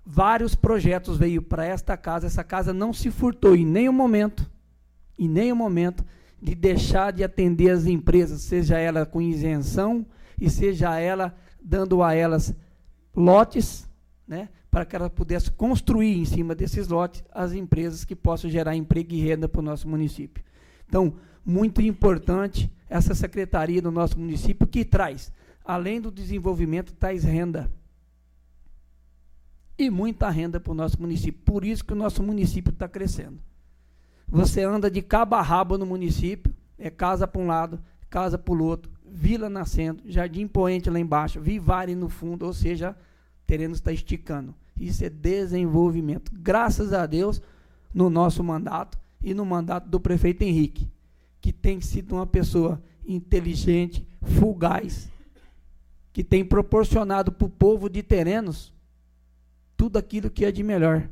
[0.06, 4.50] Vários projetos veio para esta casa, essa casa não se furtou em nenhum momento
[5.26, 6.04] em nenhum momento
[6.42, 10.04] de deixar de atender as empresas, seja ela com isenção
[10.40, 12.56] e seja ela dando a elas
[13.16, 13.88] lotes,
[14.28, 18.76] né, para que ela pudesse construir em cima desses lotes as empresas que possam gerar
[18.76, 20.44] emprego e renda para o nosso município.
[20.88, 21.14] Então,
[21.46, 25.32] muito importante essa secretaria do nosso município que traz,
[25.64, 27.72] além do desenvolvimento, traz renda.
[29.78, 31.42] E muita renda para o nosso município.
[31.46, 33.40] Por isso que o nosso município está crescendo.
[34.32, 38.54] Você anda de cabo a rabo no município, é casa para um lado, casa para
[38.54, 42.96] o outro, vila nascendo, jardim poente lá embaixo, Vivare no fundo, ou seja,
[43.46, 44.56] terreno está esticando.
[44.80, 46.32] Isso é desenvolvimento.
[46.34, 47.42] Graças a Deus,
[47.94, 50.90] no nosso mandato e no mandato do prefeito Henrique,
[51.42, 55.12] que tem sido uma pessoa inteligente, fugaz,
[56.14, 58.74] que tem proporcionado para o povo de terrenos
[59.76, 61.10] tudo aquilo que é de melhor.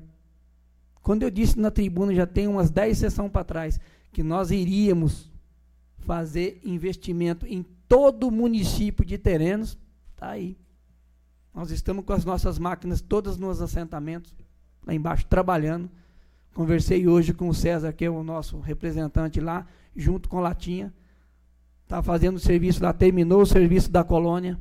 [1.10, 3.80] Quando eu disse na tribuna, já tem umas 10 sessões para trás,
[4.12, 5.28] que nós iríamos
[5.98, 9.76] fazer investimento em todo o município de Terrenos,
[10.14, 10.56] está aí.
[11.52, 14.36] Nós estamos com as nossas máquinas todas nos assentamentos,
[14.86, 15.90] lá embaixo, trabalhando.
[16.54, 20.94] Conversei hoje com o César, que é o nosso representante lá, junto com Latinha.
[21.86, 24.60] Está fazendo o serviço lá, terminou o serviço da colônia.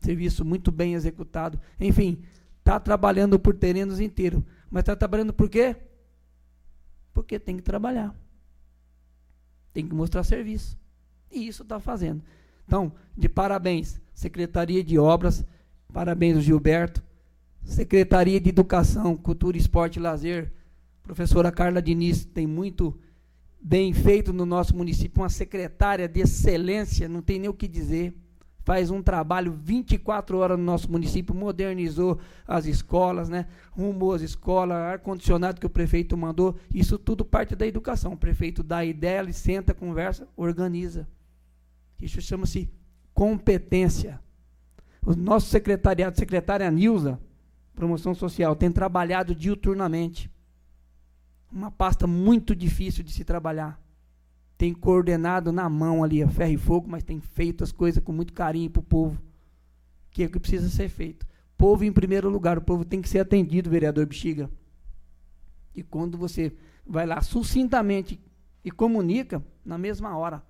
[0.00, 1.60] Serviço muito bem executado.
[1.78, 2.24] Enfim,
[2.58, 4.44] está trabalhando por terrenos inteiro.
[4.70, 5.76] Mas está trabalhando por quê?
[7.12, 8.14] Porque tem que trabalhar.
[9.72, 10.78] Tem que mostrar serviço.
[11.30, 12.22] E isso está fazendo.
[12.66, 15.44] Então, de parabéns, Secretaria de Obras,
[15.92, 17.02] parabéns ao Gilberto,
[17.64, 20.52] Secretaria de Educação, Cultura, Esporte e Lazer,
[21.02, 22.98] professora Carla Diniz, tem muito
[23.60, 28.14] bem feito no nosso município, uma secretária de excelência, não tem nem o que dizer
[28.64, 33.46] faz um trabalho 24 horas no nosso município, modernizou as escolas, né?
[33.72, 38.12] rumou as escolas, ar-condicionado que o prefeito mandou, isso tudo parte da educação.
[38.12, 41.08] O prefeito dá a ideia, ele senta, conversa, organiza.
[42.00, 42.70] Isso chama-se
[43.14, 44.20] competência.
[45.04, 47.18] O nosso secretariado, secretária Nilza,
[47.74, 50.30] Promoção Social, tem trabalhado diuturnamente.
[51.50, 53.80] Uma pasta muito difícil de se trabalhar
[54.60, 58.12] tem coordenado na mão ali a ferro e fogo, mas tem feito as coisas com
[58.12, 59.18] muito carinho para o povo,
[60.10, 61.26] que é o que precisa ser feito.
[61.56, 64.50] Povo em primeiro lugar, o povo tem que ser atendido, vereador Bexiga.
[65.74, 66.54] E quando você
[66.86, 68.20] vai lá sucintamente
[68.62, 70.42] e comunica, na mesma hora,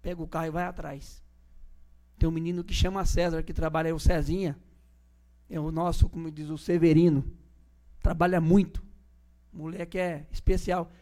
[0.00, 1.20] pega o carro e vai atrás.
[2.16, 4.56] Tem um menino que chama César, que trabalha aí, o Cezinha,
[5.50, 7.24] é o nosso, como diz o Severino,
[8.00, 8.80] trabalha muito.
[9.52, 10.92] Moleque é especial.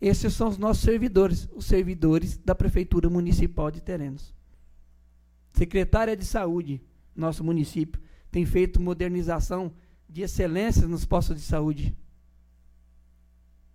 [0.00, 4.32] Esses são os nossos servidores, os servidores da Prefeitura Municipal de Terenos.
[5.52, 6.80] Secretária de Saúde,
[7.14, 9.72] nosso município, tem feito modernização
[10.08, 11.96] de excelência nos postos de saúde.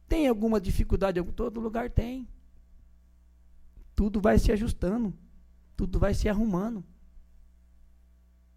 [0.07, 1.21] Tem alguma dificuldade?
[1.35, 2.27] Todo lugar tem.
[3.95, 5.13] Tudo vai se ajustando,
[5.75, 6.83] tudo vai se arrumando.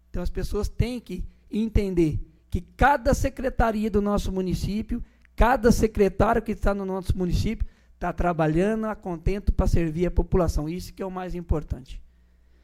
[0.09, 5.03] Então as pessoas têm que entender que cada secretaria do nosso município,
[5.37, 10.67] cada secretário que está no nosso município, está trabalhando a contento para servir a população.
[10.67, 12.01] Isso que é o mais importante.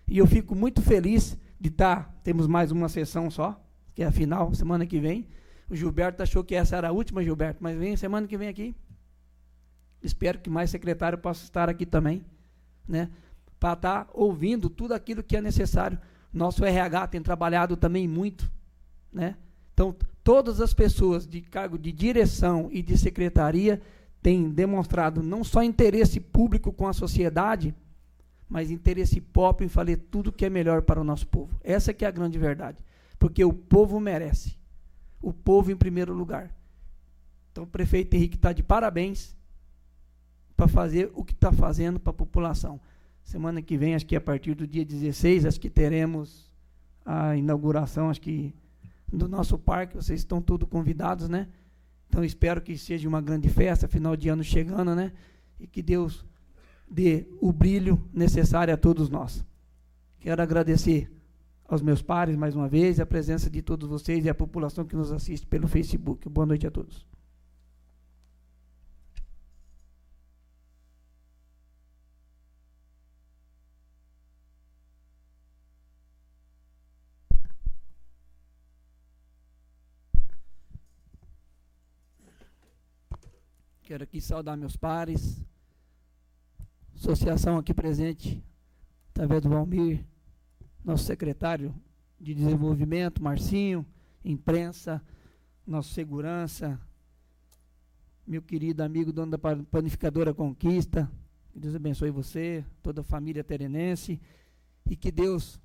[0.08, 3.64] E eu fico muito feliz de estar, tá, temos mais uma sessão só,
[3.94, 5.28] que é a final, semana que vem.
[5.70, 8.76] O Gilberto achou que essa era a última, Gilberto, mas vem semana que vem aqui.
[10.02, 12.26] Espero que mais secretário possa estar aqui também,
[12.88, 13.10] né?
[13.60, 16.00] Para estar tá ouvindo tudo aquilo que é necessário.
[16.34, 18.52] Nosso RH tem trabalhado também muito,
[19.12, 19.38] né?
[19.74, 23.82] Então, todas as pessoas de cargo de direção e de secretaria
[24.22, 27.76] têm demonstrado não só interesse público com a sociedade,
[28.48, 31.60] mas interesse próprio em fazer tudo que é melhor para o nosso povo.
[31.64, 32.78] Essa que é a grande verdade.
[33.18, 34.56] Porque o povo merece.
[35.22, 36.54] O povo em primeiro lugar.
[37.52, 39.36] Então, o prefeito Henrique está de parabéns
[40.56, 42.80] para fazer o que está fazendo para a população.
[43.24, 46.52] Semana que vem, acho que a partir do dia 16, acho que teremos
[47.06, 48.54] a inauguração, acho que
[49.18, 49.96] do nosso parque.
[49.96, 51.48] Vocês estão todos convidados, né?
[52.08, 55.12] Então espero que seja uma grande festa, final de ano chegando, né?
[55.60, 56.26] E que Deus
[56.90, 59.44] dê o brilho necessário a todos nós.
[60.20, 61.12] Quero agradecer
[61.66, 64.96] aos meus pares mais uma vez, a presença de todos vocês e a população que
[64.96, 66.28] nos assiste pelo Facebook.
[66.30, 67.13] Boa noite a todos.
[83.84, 85.44] Quero aqui saudar meus pares,
[86.96, 88.42] associação aqui presente,
[89.10, 90.06] através do Valmir,
[90.86, 91.76] nosso secretário
[92.18, 93.86] de desenvolvimento, Marcinho,
[94.24, 95.04] imprensa,
[95.68, 96.80] nosso segurança,
[98.26, 101.12] meu querido amigo dono da panificadora Conquista,
[101.52, 104.18] que Deus abençoe você, toda a família terenense,
[104.90, 105.60] e que Deus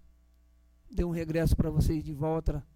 [0.90, 2.66] dê um regresso para vocês de volta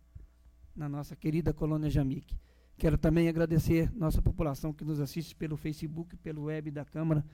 [0.72, 2.38] na nossa querida colônia Jamique.
[2.76, 7.24] Quero também agradecer nossa população que nos assiste pelo Facebook, pelo web da Câmara,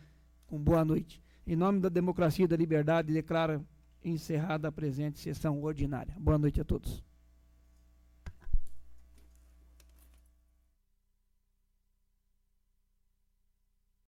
[0.47, 1.23] com boa noite.
[1.47, 3.65] Em nome da democracia e da liberdade, declaro
[4.05, 6.15] encerrada a presente sessão ordinária.
[6.19, 7.03] Boa noite a todos.